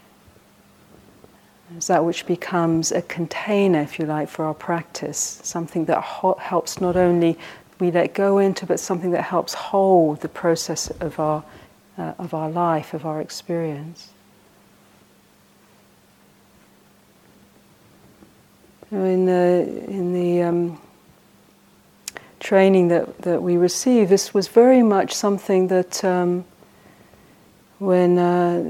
[1.77, 6.39] as that which becomes a container, if you like, for our practice, something that ho-
[6.41, 7.39] helps not only
[7.79, 11.45] we let go into, but something that helps hold the process of our,
[11.99, 14.11] uh, of our life, of our experience.
[18.91, 20.81] In the, in the um,
[22.39, 26.45] training that, that we received, this was very much something that um,
[27.79, 28.62] when uh,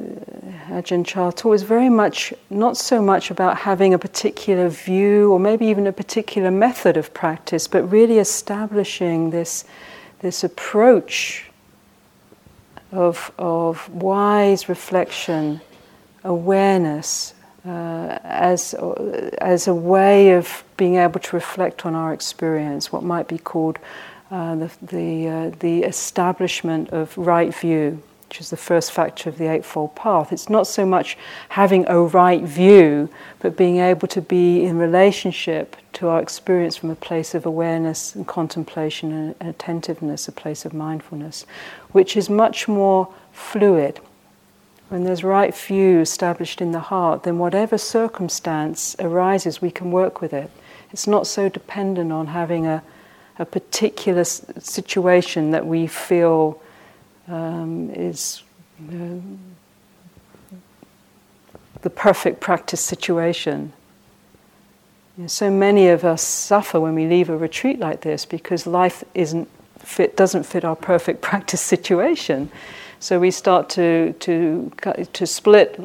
[0.69, 5.39] Ajahn Chah taught was very much not so much about having a particular view or
[5.39, 9.65] maybe even a particular method of practice, but really establishing this,
[10.21, 11.45] this approach
[12.91, 15.61] of, of wise reflection,
[16.25, 17.33] awareness,
[17.65, 18.75] uh, as,
[19.39, 23.79] as a way of being able to reflect on our experience, what might be called
[24.33, 29.39] uh, the, the, uh, the establishment of right view which is the first factor of
[29.39, 30.33] the Eightfold Path.
[30.33, 31.17] It's not so much
[31.51, 33.09] having a right view,
[33.39, 38.15] but being able to be in relationship to our experience from a place of awareness
[38.15, 41.47] and contemplation and attentiveness, a place of mindfulness,
[41.93, 44.01] which is much more fluid.
[44.89, 50.21] When there's right view established in the heart, then whatever circumstance arises, we can work
[50.21, 50.51] with it.
[50.93, 52.83] It's not so dependent on having a,
[53.39, 56.61] a particular situation that we feel
[57.29, 58.43] um, is
[61.83, 63.73] the perfect practice situation.
[65.17, 68.67] You know, so many of us suffer when we leave a retreat like this because
[68.67, 72.51] life isn't fit, doesn't fit our perfect practice situation.
[72.99, 74.73] So we start to, to,
[75.13, 75.79] to split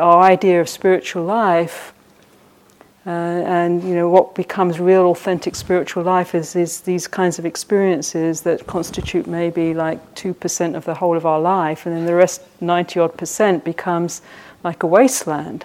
[0.00, 1.92] our idea of spiritual life
[3.06, 7.46] uh, and you know what becomes real, authentic spiritual life is, is these kinds of
[7.46, 12.04] experiences that constitute maybe like two percent of the whole of our life, and then
[12.04, 14.22] the rest, ninety odd percent, becomes
[14.64, 15.64] like a wasteland.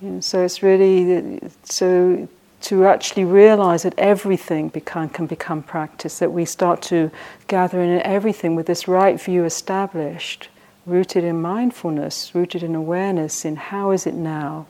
[0.00, 2.28] You so it's really so
[2.62, 7.10] to actually realize that everything become, can become practice, that we start to
[7.48, 10.48] gather in everything with this right view established,
[10.84, 14.66] rooted in mindfulness, rooted in awareness, in how is it now?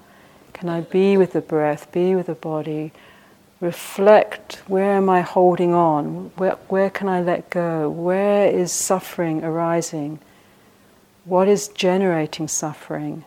[0.60, 2.92] Can I be with the breath, be with the body,
[3.62, 6.32] reflect where am I holding on?
[6.36, 7.88] Where, where can I let go?
[7.88, 10.18] Where is suffering arising?
[11.24, 13.24] What is generating suffering?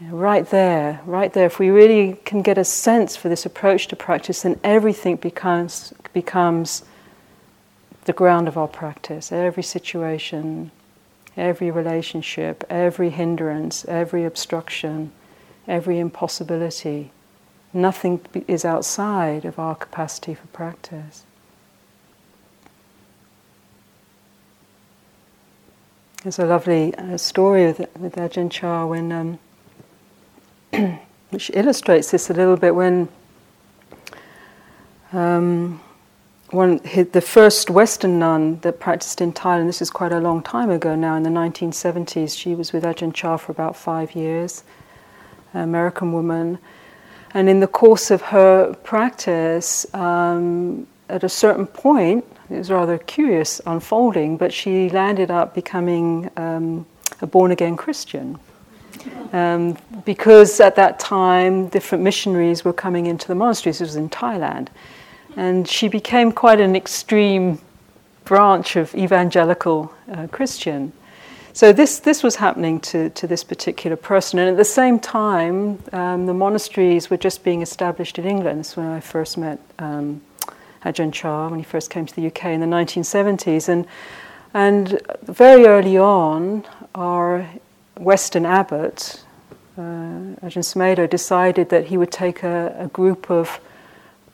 [0.00, 1.46] Right there, right there.
[1.46, 5.94] If we really can get a sense for this approach to practice, then everything becomes,
[6.12, 6.82] becomes
[8.06, 9.30] the ground of our practice.
[9.30, 10.72] Every situation,
[11.36, 15.12] every relationship, every hindrance, every obstruction,
[15.66, 17.10] every impossibility.
[17.72, 21.24] Nothing is outside of our capacity for practice.
[26.22, 29.12] There's a lovely uh, story with, with Ajahn Chah when.
[29.12, 29.38] Um,
[31.30, 33.08] which illustrates this a little bit when
[35.12, 35.80] um,
[36.50, 40.70] one, the first Western nun that practiced in Thailand, this is quite a long time
[40.70, 44.62] ago now, in the 1970s, she was with Ajahn Chah for about five years,
[45.60, 46.58] American woman.
[47.34, 52.98] And in the course of her practice, um, at a certain point, it was rather
[52.98, 56.86] curious unfolding, but she landed up becoming um,
[57.20, 58.38] a born again Christian.
[59.32, 63.80] Um, because at that time different missionaries were coming into the monasteries.
[63.80, 64.68] It was in Thailand.
[65.36, 67.58] And she became quite an extreme
[68.24, 70.92] branch of evangelical uh, Christian.
[71.56, 74.38] So this, this was happening to, to this particular person.
[74.38, 78.58] And at the same time, um, the monasteries were just being established in England.
[78.58, 80.20] That's when I first met um,
[80.84, 83.70] Ajahn Chah, when he first came to the UK in the 1970s.
[83.70, 83.86] And,
[84.52, 87.48] and very early on, our
[87.96, 89.24] Western abbot,
[89.78, 89.80] uh,
[90.44, 93.60] Ajahn Sumedho, decided that he would take a, a group of,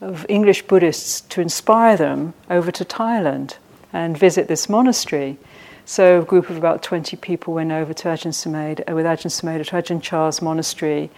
[0.01, 3.59] of English Buddhists to inspire them over to Thailand
[3.93, 5.39] and visit this monastery.
[5.85, 9.77] So a group of about 20 people went over to Ajahn uh, with Ajahn to
[9.77, 11.11] Ajahn Chah's monastery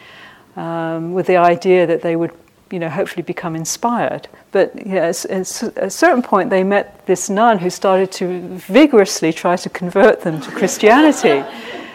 [0.56, 2.32] um, with the idea that they would
[2.70, 4.26] you know, hopefully become inspired.
[4.50, 8.56] But you know, at, at a certain point, they met this nun who started to
[8.56, 11.44] vigorously try to convert them to Christianity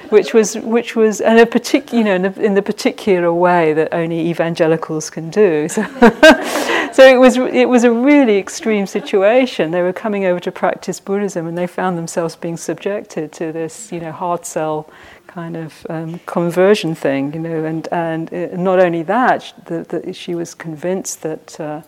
[0.09, 3.73] which was which was in a particular you know in the, in the, particular way
[3.73, 5.67] that only evangelicals can do.
[5.79, 5.83] So,
[6.91, 9.71] so it was it was a really extreme situation.
[9.71, 13.91] They were coming over to practice Buddhism, and they found themselves being subjected to this
[13.91, 14.89] you know hard sell
[15.27, 20.35] kind of um, conversion thing, you know, and and uh, not only that, the, she
[20.35, 21.59] was convinced that.
[21.59, 21.81] Uh,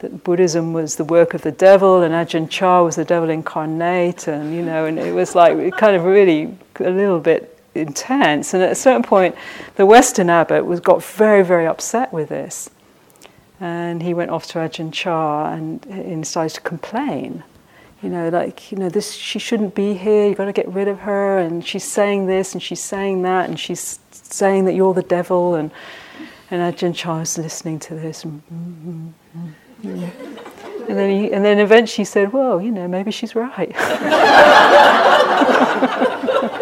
[0.00, 4.26] that Buddhism was the work of the devil and Ajahn Chah was the devil incarnate,
[4.26, 8.54] and you know, and it was like it kind of really a little bit intense.
[8.54, 9.34] And at a certain point,
[9.76, 12.70] the Western abbot was got very, very upset with this.
[13.64, 17.42] And he went off to Ajahn Chah and, and started to complain.
[18.02, 20.86] You know, like, you know, this, she shouldn't be here, you've got to get rid
[20.86, 24.92] of her, and she's saying this and she's saying that, and she's saying that you're
[24.92, 25.70] the devil, and,
[26.50, 28.22] and Ajahn Chah is listening to this.
[28.24, 30.04] And, mm-hmm.
[30.86, 33.74] and, then he, and then eventually he said, well, you know, maybe she's right.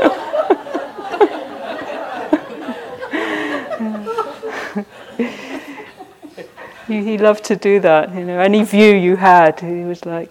[6.87, 8.15] he, he loved to do that.
[8.15, 10.31] You know, any view you had, he was like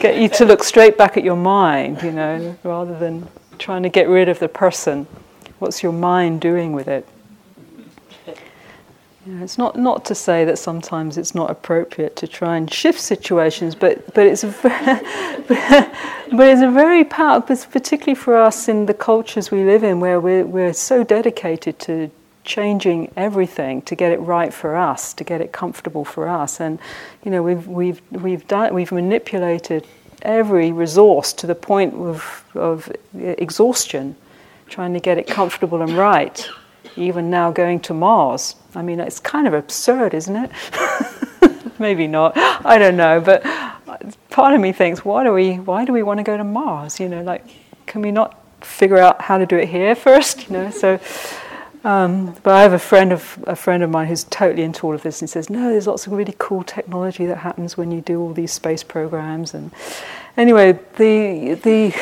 [0.00, 2.02] get you to look straight back at your mind.
[2.02, 5.06] You know, rather than trying to get rid of the person.
[5.58, 7.06] What's your mind doing with it?
[9.26, 12.72] You know, it's not, not to say that sometimes it's not appropriate to try and
[12.72, 14.74] shift situations, but, but, it's, a very,
[15.48, 20.18] but it's a very powerful, particularly for us in the cultures we live in, where
[20.18, 22.10] we're, we're so dedicated to
[22.48, 26.60] changing everything to get it right for us, to get it comfortable for us.
[26.60, 26.80] And
[27.22, 29.86] you know, we've we've we've done we've manipulated
[30.22, 34.16] every resource to the point of, of exhaustion,
[34.66, 36.48] trying to get it comfortable and right.
[36.96, 38.56] Even now, going to Mars.
[38.74, 40.50] I mean, it's kind of absurd, isn't it?
[41.78, 42.36] Maybe not.
[42.36, 43.44] I don't know, but
[44.30, 46.98] part of me thinks, why do we why do we want to go to Mars?
[46.98, 47.44] You know, like,
[47.86, 50.48] can we not figure out how to do it here first?
[50.48, 50.98] You know, so
[51.84, 54.94] um, but I have a friend of a friend of mine who's totally into all
[54.94, 58.00] of this and says, no, there's lots of really cool technology that happens when you
[58.00, 59.54] do all these space programs.
[59.54, 59.70] And
[60.36, 61.90] anyway, the the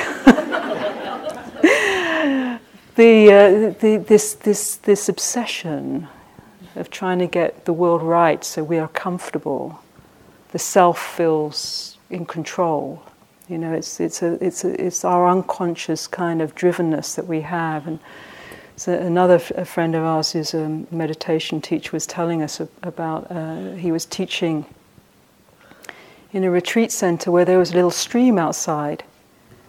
[2.96, 6.08] the, uh, the this this this obsession
[6.74, 9.80] of trying to get the world right so we are comfortable,
[10.52, 13.02] the self feels in control.
[13.48, 17.42] You know, it's it's a it's a, it's our unconscious kind of drivenness that we
[17.42, 17.98] have and
[18.78, 23.90] So another friend of ours who's a meditation teacher was telling us about, uh, he
[23.90, 24.66] was teaching
[26.34, 29.02] in a retreat center where there was a little stream outside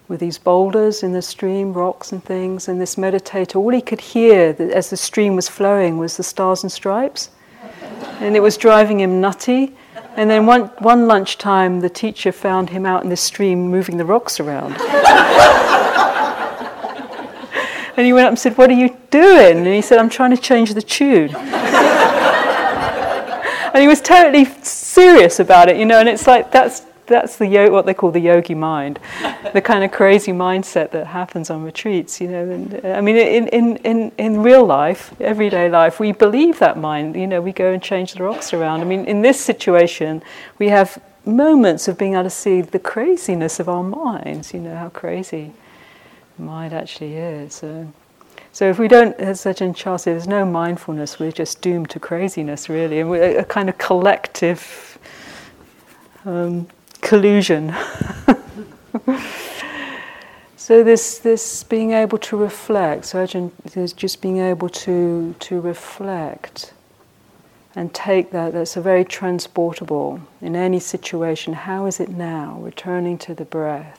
[0.10, 4.01] with these boulders in the stream, rocks and things, and this meditator, all he could
[4.01, 7.30] hear as the stream was flowing was the stars and stripes.
[8.20, 9.76] And it was driving him nutty.
[10.16, 14.05] And then one, one lunchtime, the teacher found him out in the stream moving the
[14.05, 14.76] rocks around.
[17.98, 19.58] and he went up and said, What are you doing?
[19.58, 21.36] And he said, I'm trying to change the tune.
[23.74, 27.70] and he was totally serious about it, you know, and it's like that's that's the
[27.70, 29.00] what they call the yogi mind,
[29.54, 32.22] the kind of crazy mindset that happens on retreats.
[32.22, 36.60] You know, and I mean, in, in, in, in real life, everyday life, we believe
[36.60, 37.16] that mind.
[37.16, 38.82] You know, we go and change the rocks around.
[38.82, 40.22] I mean, in this situation,
[40.60, 44.54] we have moments of being able to see the craziness of our minds.
[44.54, 45.54] You know, how crazy
[46.40, 47.56] mind actually is.
[47.56, 47.92] So,
[48.52, 52.00] so if we don't, as Ajahn Chah said, there's no mindfulness, we're just doomed to
[52.00, 54.98] craziness, really, and we're a kind of collective
[56.26, 56.68] um,
[57.02, 57.74] collusion.
[60.58, 63.22] so this this being able to reflect, so
[63.76, 66.74] is just being able to to reflect
[67.76, 68.54] and take that.
[68.54, 71.54] That's a very transportable in any situation.
[71.54, 72.60] How is it now?
[72.60, 73.97] Returning to the breath,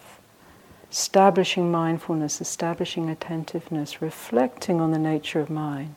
[0.91, 5.95] establishing mindfulness, establishing attentiveness, reflecting on the nature of mind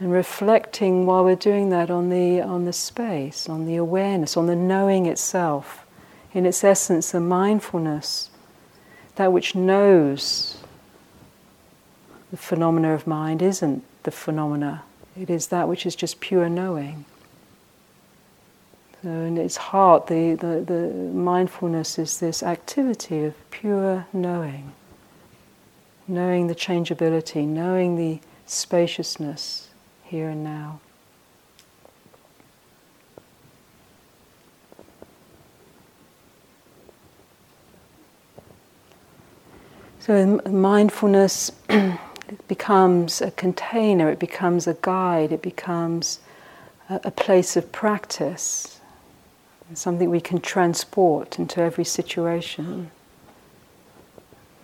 [0.00, 4.46] and reflecting while we're doing that on the, on the space, on the awareness, on
[4.46, 5.86] the knowing itself.
[6.32, 8.30] In its essence, the mindfulness,
[9.16, 10.56] that which knows
[12.30, 14.84] the phenomena of mind isn't the phenomena,
[15.20, 17.04] it is that which is just pure knowing.
[19.02, 24.72] So in its heart, the, the, the mindfulness is this activity of pure knowing,
[26.06, 29.68] knowing the changeability, knowing the spaciousness
[30.04, 30.80] here and now.
[40.00, 41.52] So mindfulness
[42.48, 46.20] becomes a container, it becomes a guide, it becomes
[46.88, 48.79] a, a place of practice,
[49.74, 52.90] something we can transport into every situation.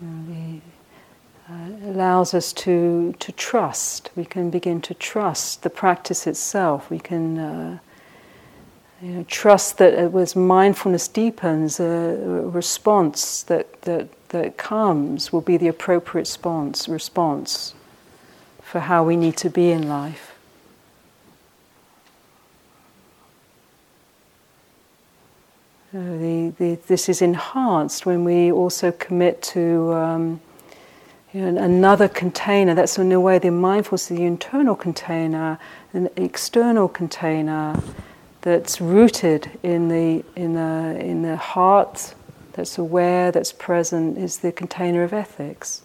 [0.00, 0.60] You know,
[1.48, 4.10] uh, allows us to, to trust.
[4.16, 6.90] We can begin to trust the practice itself.
[6.90, 7.78] We can uh,
[9.00, 15.56] you know, trust that as mindfulness deepens, a response that, that, that comes will be
[15.56, 17.74] the appropriate response, response
[18.62, 20.35] for how we need to be in life.
[25.96, 30.40] The, the, this is enhanced when we also commit to um,
[31.32, 32.74] you know, another container.
[32.74, 35.58] That's in a way the mindfulness, the internal container,
[35.92, 37.80] an external container
[38.42, 42.14] that's rooted in the in the in the heart,
[42.52, 45.82] that's aware, that's present, is the container of ethics.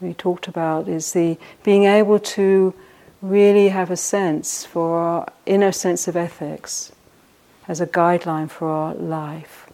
[0.00, 2.74] We talked about is the being able to
[3.22, 6.92] really have a sense for our inner sense of ethics
[7.68, 9.66] as a guideline for our life.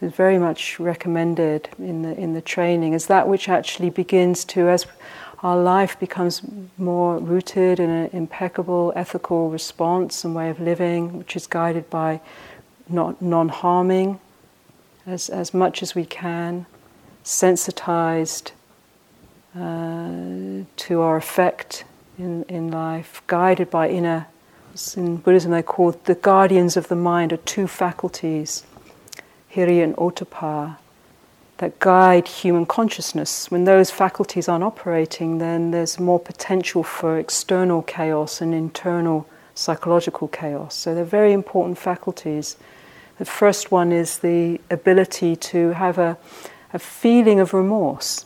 [0.00, 4.70] Is very much recommended in the in the training as that which actually begins to
[4.70, 4.86] as
[5.42, 6.42] our life becomes
[6.78, 12.20] more rooted in an impeccable ethical response and way of living, which is guided by
[12.88, 14.20] not non-harming
[15.06, 16.66] as, as much as we can,
[17.22, 18.52] sensitized
[19.56, 21.84] uh, to our effect
[22.18, 24.26] in, in life, guided by inner,
[24.96, 28.64] in Buddhism they call the guardians of the mind are two faculties
[29.52, 30.76] hiri and ottappa,
[31.58, 33.50] that guide human consciousness.
[33.50, 40.28] When those faculties aren't operating, then there's more potential for external chaos and internal psychological
[40.28, 40.74] chaos.
[40.74, 42.56] So they're very important faculties.
[43.18, 46.16] The first one is the ability to have a,
[46.72, 48.24] a feeling of remorse.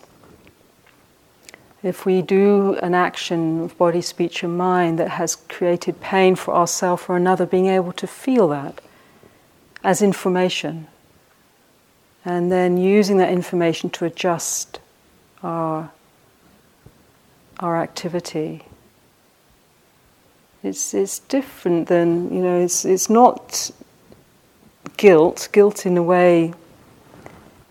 [1.84, 6.54] If we do an action of body, speech, and mind that has created pain for
[6.54, 8.80] ourselves or another, being able to feel that
[9.84, 10.86] as information
[12.24, 14.80] and then using that information to adjust
[15.42, 15.92] our,
[17.60, 18.64] our activity.
[20.62, 23.70] It's, it's different than, you know, it's, it's not
[24.96, 25.50] guilt.
[25.52, 26.54] Guilt, in a way,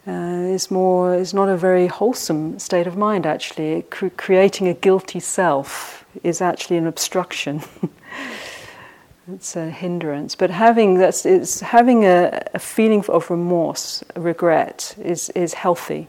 [0.08, 3.84] uh, is more, is not a very wholesome state of mind, actually.
[3.84, 7.62] Cre- creating a guilty self is actually an obstruction.
[9.34, 10.36] it's a hindrance.
[10.36, 16.08] But having that's it's having a, a feeling of remorse, regret is is healthy.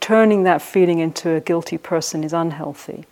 [0.00, 3.04] Turning that feeling into a guilty person is unhealthy.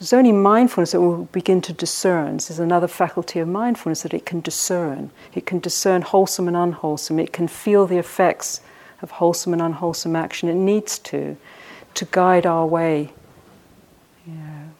[0.00, 2.34] It's only mindfulness that will begin to discern.
[2.34, 5.10] This is another faculty of mindfulness that it can discern.
[5.34, 7.18] It can discern wholesome and unwholesome.
[7.18, 8.60] It can feel the effects
[9.02, 10.48] of wholesome and unwholesome action.
[10.48, 11.36] It needs to,
[11.94, 13.12] to guide our way.
[14.26, 14.70] Know,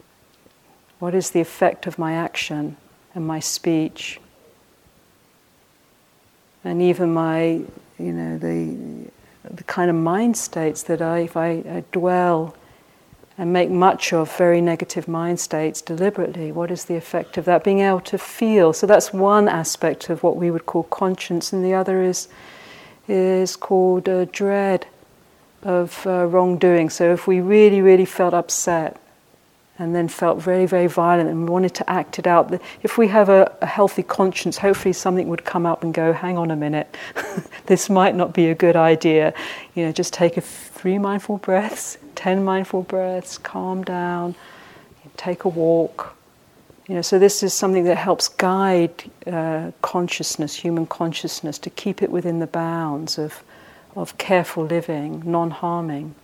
[0.98, 2.76] what is the effect of my action
[3.14, 4.20] and my speech?
[6.64, 7.62] And even my,
[7.98, 9.10] you know, the,
[9.48, 12.54] the kind of mind states that I, if I, I dwell
[13.38, 16.50] and make much of very negative mind states deliberately.
[16.50, 17.62] What is the effect of that?
[17.62, 18.72] Being able to feel.
[18.72, 22.26] So that's one aspect of what we would call conscience, and the other is
[23.08, 24.86] is called uh, dread
[25.62, 26.90] of uh, wrongdoing.
[26.90, 29.00] So if we really, really felt upset
[29.78, 33.28] and then felt very, very violent and wanted to act it out, if we have
[33.28, 36.96] a, a healthy conscience, hopefully something would come up and go, "Hang on a minute,
[37.66, 39.32] this might not be a good idea."
[39.74, 44.34] You know, just take a three mindful breaths 10 mindful breaths, calm down,
[45.16, 46.17] take a walk.
[46.88, 52.02] You know, so this is something that helps guide uh, consciousness, human consciousness, to keep
[52.02, 53.42] it within the bounds of,
[53.94, 56.14] of careful living, non-harming.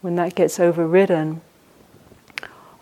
[0.00, 1.42] When that gets overridden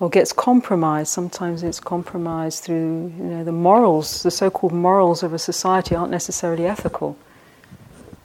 [0.01, 5.35] or gets compromised, sometimes it's compromised through you know, the morals, the so-called morals of
[5.35, 7.19] a society aren't necessarily ethical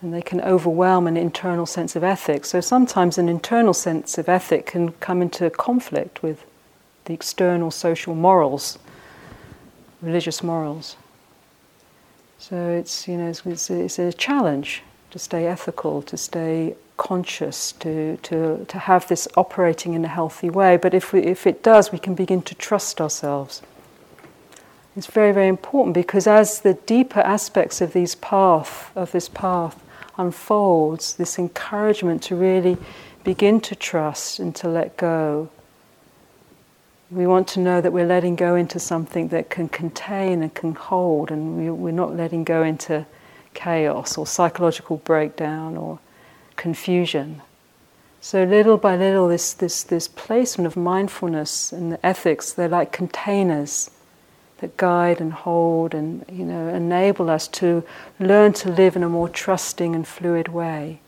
[0.02, 2.50] and they can overwhelm an internal sense of ethics.
[2.50, 6.46] So sometimes an internal sense of ethic can come into conflict with
[7.08, 8.78] the external social morals,
[10.02, 10.96] religious morals.
[12.38, 16.76] So it's you know it's, it's, a, it's a challenge to stay ethical, to stay
[16.98, 20.78] conscious, to, to, to have this operating in a healthy way.
[20.78, 23.62] But if, we, if it does, we can begin to trust ourselves.
[24.96, 29.82] It's very, very important because as the deeper aspects of these path, of this path,
[30.18, 32.78] unfolds, this encouragement to really
[33.24, 35.50] begin to trust and to let go.
[37.10, 40.76] We want to know that we're letting go into something that can contain and can
[40.76, 43.06] hold, and we, we're not letting go into
[43.54, 46.00] chaos or psychological breakdown or
[46.58, 47.42] confusion.
[48.20, 52.92] So little by little, this, this, this placement of mindfulness and the ethics, they're like
[52.92, 53.90] containers
[54.60, 57.84] that guide and hold and you know enable us to
[58.20, 61.00] learn to live in a more trusting and fluid way.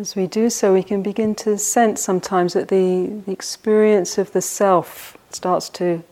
[0.00, 4.30] As we do so, we can begin to sense sometimes that the, the experience of
[4.30, 6.04] the self starts to,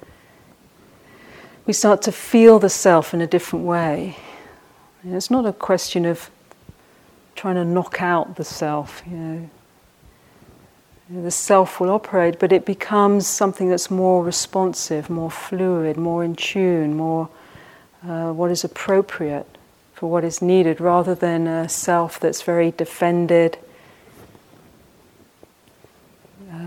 [1.66, 4.16] we start to feel the self in a different way.
[5.04, 6.30] And it's not a question of
[7.36, 9.50] trying to knock out the self, you know,
[11.08, 16.34] the self will operate, but it becomes something that's more responsive, more fluid, more in
[16.34, 17.28] tune, more
[18.04, 19.46] uh, what is appropriate
[19.94, 23.56] for what is needed, rather than a self that's very defended,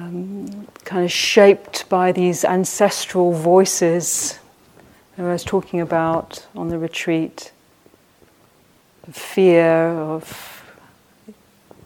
[0.10, 4.40] um, kind of shaped by these ancestral voices
[5.18, 7.52] I was talking about on the retreat
[9.04, 10.64] the fear of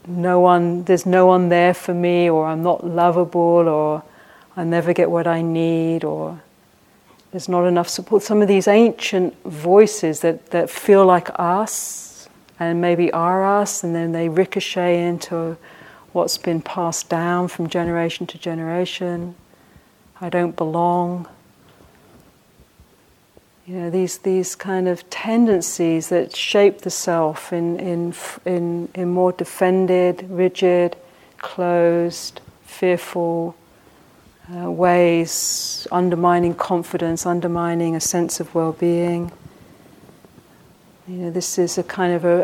[0.06, 4.02] no one, there's no one there for me, or I'm not lovable, or
[4.56, 6.40] I never get what I need, or
[7.30, 8.22] there's not enough support.
[8.22, 12.28] Some of these ancient voices that, that feel like us
[12.60, 15.56] and maybe are us, and then they ricochet into
[16.14, 19.34] what's been passed down from generation to generation.
[20.20, 21.28] I don't belong.
[23.66, 29.08] You know, these, these kind of tendencies that shape the self in, in, in, in
[29.08, 30.96] more defended, rigid,
[31.38, 33.56] closed, fearful
[34.54, 39.32] uh, ways, undermining confidence, undermining a sense of well being.
[41.06, 42.36] You know, this is a kind of a,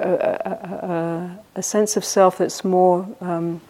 [0.45, 3.63] a, a, a sense of self that's more um,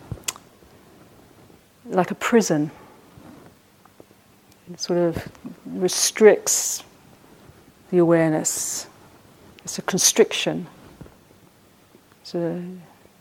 [1.84, 2.72] like a prison.
[4.72, 5.30] It sort of
[5.64, 6.82] restricts
[7.90, 8.88] the awareness.
[9.62, 10.66] It's a constriction.
[12.24, 12.60] So,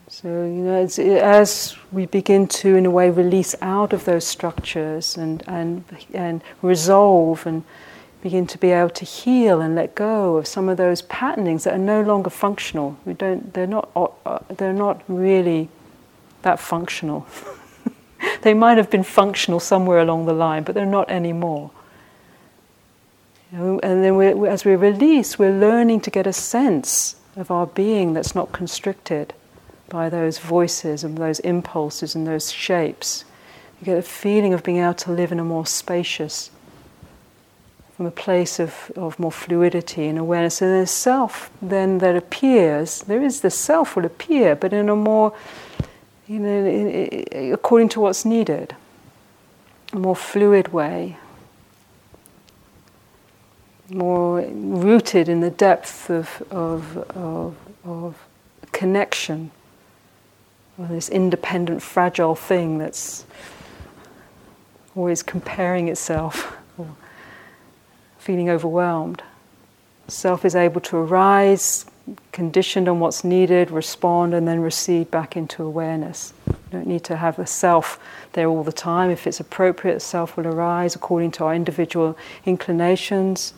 [0.07, 5.17] so you know, as we begin to, in a way, release out of those structures
[5.17, 5.83] and, and,
[6.15, 7.63] and resolve and
[8.21, 11.73] begin to be able to heal and let go of some of those patternings that
[11.73, 12.97] are no longer functional.
[13.05, 15.69] We don't, they're, not, uh, they're not really
[16.41, 17.25] that functional.
[18.41, 21.71] they might have been functional somewhere along the line, but they're not anymore.
[23.51, 28.13] And then we, as we release, we're learning to get a sense of our being
[28.13, 29.33] that's not constricted
[29.87, 33.25] by those voices and those impulses and those shapes.
[33.79, 36.51] You get a feeling of being able to live in a more spacious,
[37.99, 40.61] from a place of, of more fluidity and awareness.
[40.61, 44.95] And there's self then that appears, there is the self will appear, but in a
[44.95, 45.35] more
[46.25, 48.73] you know, according to what's needed,
[49.91, 51.17] a more fluid way,
[53.89, 58.15] more rooted in the depth of, of, of, of
[58.71, 59.51] connection,
[60.77, 63.25] with this independent, fragile thing that's
[64.95, 66.55] always comparing itself
[68.19, 69.23] feeling overwhelmed.
[70.07, 71.85] Self is able to arise,
[72.31, 76.33] conditioned on what's needed, respond, and then recede back into awareness.
[76.47, 77.99] You don't need to have a self
[78.33, 79.09] there all the time.
[79.09, 83.53] If it's appropriate, self will arise according to our individual inclinations.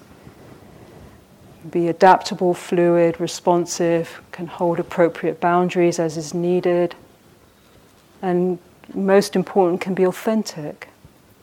[1.70, 6.96] Be adaptable, fluid, responsive, can hold appropriate boundaries as is needed,
[8.22, 8.60] and
[8.94, 10.90] most important, can be authentic,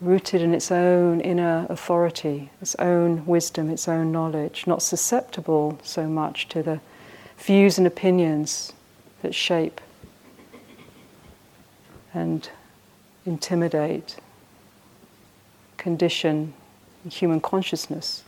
[0.01, 6.07] rooted in its own inner authority, its own wisdom, its own knowledge, not susceptible so
[6.07, 6.81] much to the
[7.39, 8.73] views and opinions
[9.23, 9.81] that shape
[12.15, 12.51] and
[13.27, 14.17] intimidate,
[15.77, 16.55] condition
[17.09, 18.23] human consciousness.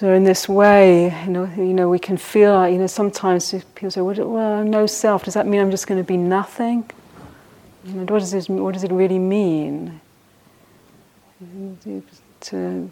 [0.00, 3.90] So in this way, you know, you know, we can feel, you know, sometimes people
[3.90, 5.24] say, "Well, no self.
[5.24, 6.90] Does that mean I'm just going to be nothing?"
[7.84, 10.00] You know, what does this, What does it really mean?
[12.40, 12.90] To,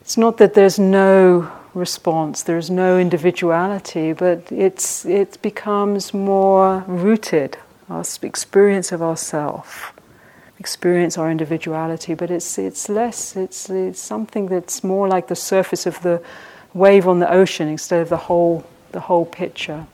[0.00, 7.58] it's not that there's no response, there's no individuality, but it's it becomes more rooted.
[7.90, 9.92] Our experience of ourself
[10.58, 15.86] experience our individuality, but it's, it's less, it's, it's something that's more like the surface
[15.86, 16.22] of the
[16.72, 19.86] wave on the ocean instead of the whole, the whole picture.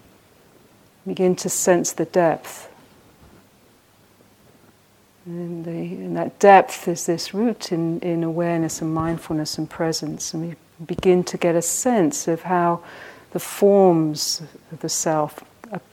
[1.07, 2.69] Begin to sense the depth.
[5.27, 10.35] And, the, and that depth is this root in, in awareness and mindfulness and presence.
[10.35, 12.83] And we begin to get a sense of how
[13.33, 14.43] the forms
[14.73, 15.45] of the self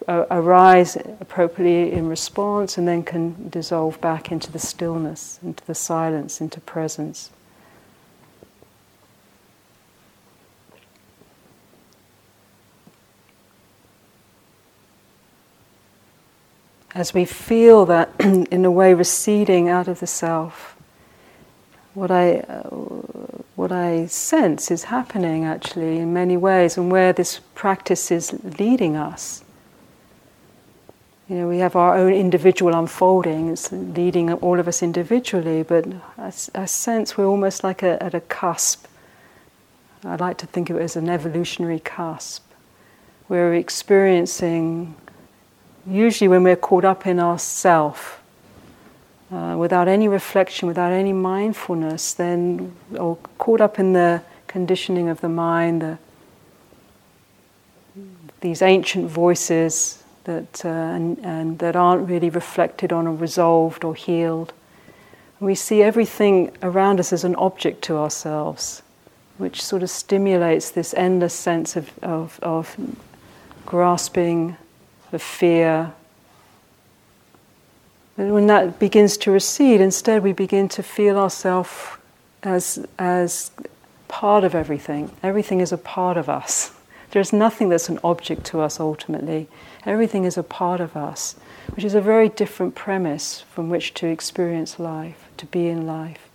[0.08, 6.42] arise appropriately in response and then can dissolve back into the stillness, into the silence,
[6.42, 7.30] into presence.
[16.96, 20.76] As we feel that, in a way, receding out of the self,
[21.94, 22.70] what I, uh,
[23.56, 28.96] what I sense is happening actually in many ways, and where this practice is leading
[28.96, 29.44] us
[31.30, 35.86] you know, we have our own individual unfolding, it's leading all of us individually, but
[36.18, 36.30] I,
[36.66, 38.86] sense we're almost like a, at a cusp.
[40.06, 42.50] I like to think of it as an evolutionary cusp.
[43.28, 44.96] We're experiencing,
[45.86, 48.22] usually when we're caught up in ourself,
[49.30, 55.20] uh, without any reflection, without any mindfulness, then, or caught up in the conditioning of
[55.20, 55.98] the mind, the,
[58.40, 59.97] these ancient voices
[60.28, 64.54] that, uh, and, and that aren't really reflected on or resolved or healed.
[65.40, 68.84] We see everything around us as an object to ourselves,
[69.38, 72.76] which sort of stimulates this endless sense of, of, of
[73.66, 74.58] grasping,
[75.14, 75.94] of fear.
[78.18, 81.74] But when that begins to recede, instead we begin to feel ourselves
[82.44, 83.52] as, as
[84.10, 85.12] part of everything.
[85.24, 86.77] Everything is a part of us.
[87.12, 89.48] There's nothing that's an object to us ultimately.
[89.86, 91.36] Everything is a part of us,
[91.74, 96.28] which is a very different premise from which to experience life, to be in life.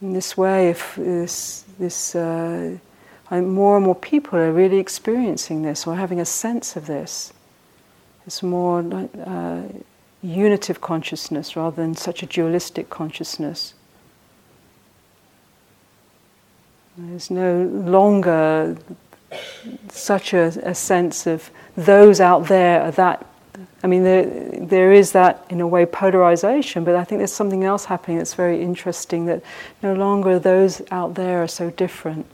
[0.00, 2.78] In this way, if this, this uh,
[3.30, 7.32] more and more people are really experiencing this or having a sense of this,
[8.28, 8.80] it's more
[9.24, 9.62] uh,
[10.20, 13.72] unitive consciousness rather than such a dualistic consciousness.
[16.98, 18.76] There's no longer
[19.88, 23.26] such a, a, sense of those out there are that.
[23.82, 24.26] I mean, there,
[24.60, 28.34] there is that, in a way, polarization, but I think there's something else happening that's
[28.34, 29.42] very interesting that
[29.82, 32.26] no longer those out there are so different.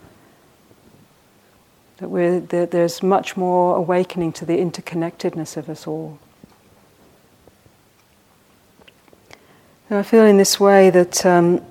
[1.98, 6.18] That, we're, that there's much more awakening to the interconnectedness of us all.
[9.88, 11.64] And I feel in this way that um,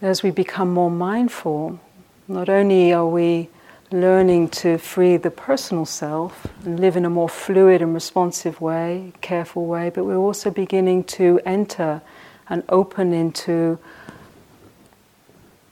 [0.00, 1.78] as we become more mindful,
[2.26, 3.50] not only are we
[3.90, 9.12] learning to free the personal self and live in a more fluid and responsive way,
[9.20, 12.00] careful way, but we're also beginning to enter
[12.48, 13.78] and open into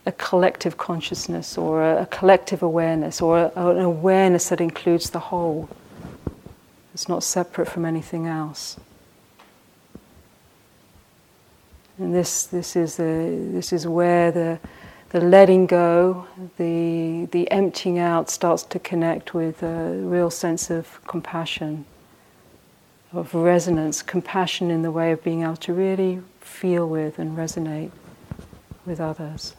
[0.06, 5.68] a collective consciousness or a, collective awareness or a, an awareness that includes the whole.
[6.94, 8.78] It's not separate from anything else.
[11.98, 14.60] And this, this, is, the, this is where the,
[15.10, 16.26] the letting go,
[16.56, 21.84] the, the emptying out starts to connect with a real sense of compassion,
[23.12, 27.90] of resonance, compassion in the way of being able to really feel with and resonate
[28.84, 29.54] with others.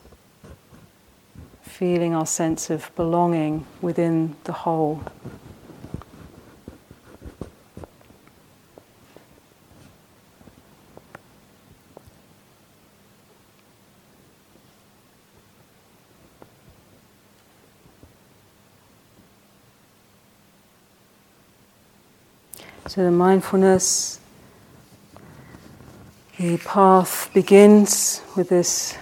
[1.67, 5.03] Feeling our sense of belonging within the whole.
[22.87, 24.19] So the mindfulness,
[26.39, 28.97] the path begins with this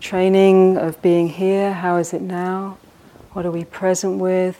[0.00, 1.72] training of being here.
[1.72, 2.78] How is it now?
[3.32, 4.58] What are we present with?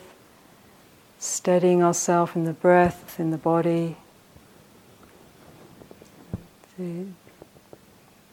[1.19, 3.97] Steadying ourselves in the breath, in the body.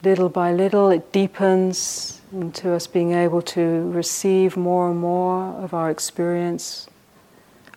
[0.05, 5.75] Little by little, it deepens into us being able to receive more and more of
[5.75, 6.89] our experience,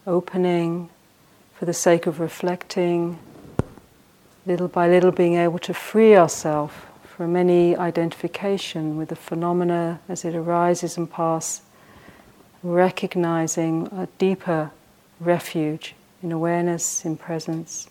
[0.05, 0.89] opening
[1.57, 3.17] for the sake of reflecting,
[4.45, 6.73] little by little being able to free ourselves
[7.21, 11.61] from any identification with the phenomena as it arises and passes,
[12.63, 14.71] recognizing a deeper
[15.19, 15.93] refuge
[16.23, 17.87] in awareness, in presence.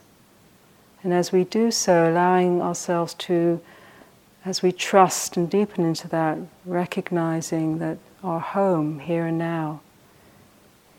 [1.04, 3.60] And as we do so, allowing ourselves to,
[4.44, 9.80] as we trust and deepen into that, recognizing that our home here and now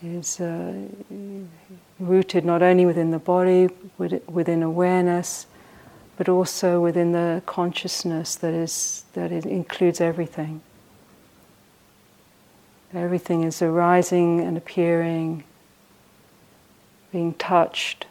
[0.01, 0.73] is uh,
[1.99, 3.67] rooted not only within the body,
[3.97, 5.47] within awareness,
[6.21, 10.61] but also within the consciousness that is that it includes everything.
[12.93, 15.43] Everything is arising and appearing,
[17.11, 18.05] being touched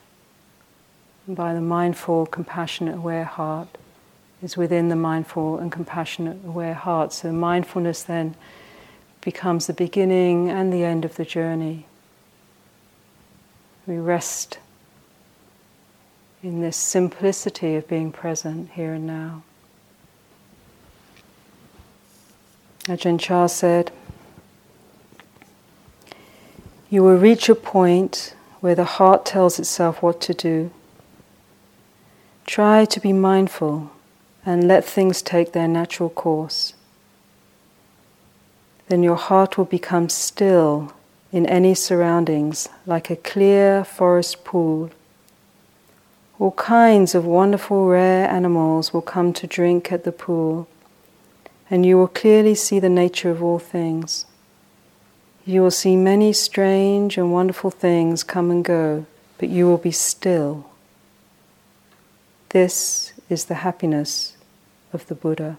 [1.29, 3.69] by the mindful, compassionate, aware heart
[4.43, 7.13] is within the mindful and compassionate, aware heart.
[7.13, 8.35] So mindfulness then
[9.21, 11.87] becomes the beginning and the end of the journey.
[13.87, 14.59] We rest
[16.43, 19.43] in this simplicity of being present here and now.
[22.85, 23.93] Ajahn Chah said,
[26.89, 30.71] You will reach a point where the heart tells itself what to do.
[32.47, 33.91] Try to be mindful
[34.45, 36.75] and let things take their natural course.
[38.89, 40.93] Then your heart will become still
[41.31, 44.91] in any surroundings like a clear forest pool.
[46.41, 50.67] All kinds of wonderful rare animals will come to drink at the pool,
[51.69, 54.25] and you will clearly see the nature of all things.
[55.45, 59.05] You will see many strange and wonderful things come and go,
[59.37, 60.65] but you will be still.
[62.49, 64.39] This is the happiness
[64.95, 65.59] of the Buddha.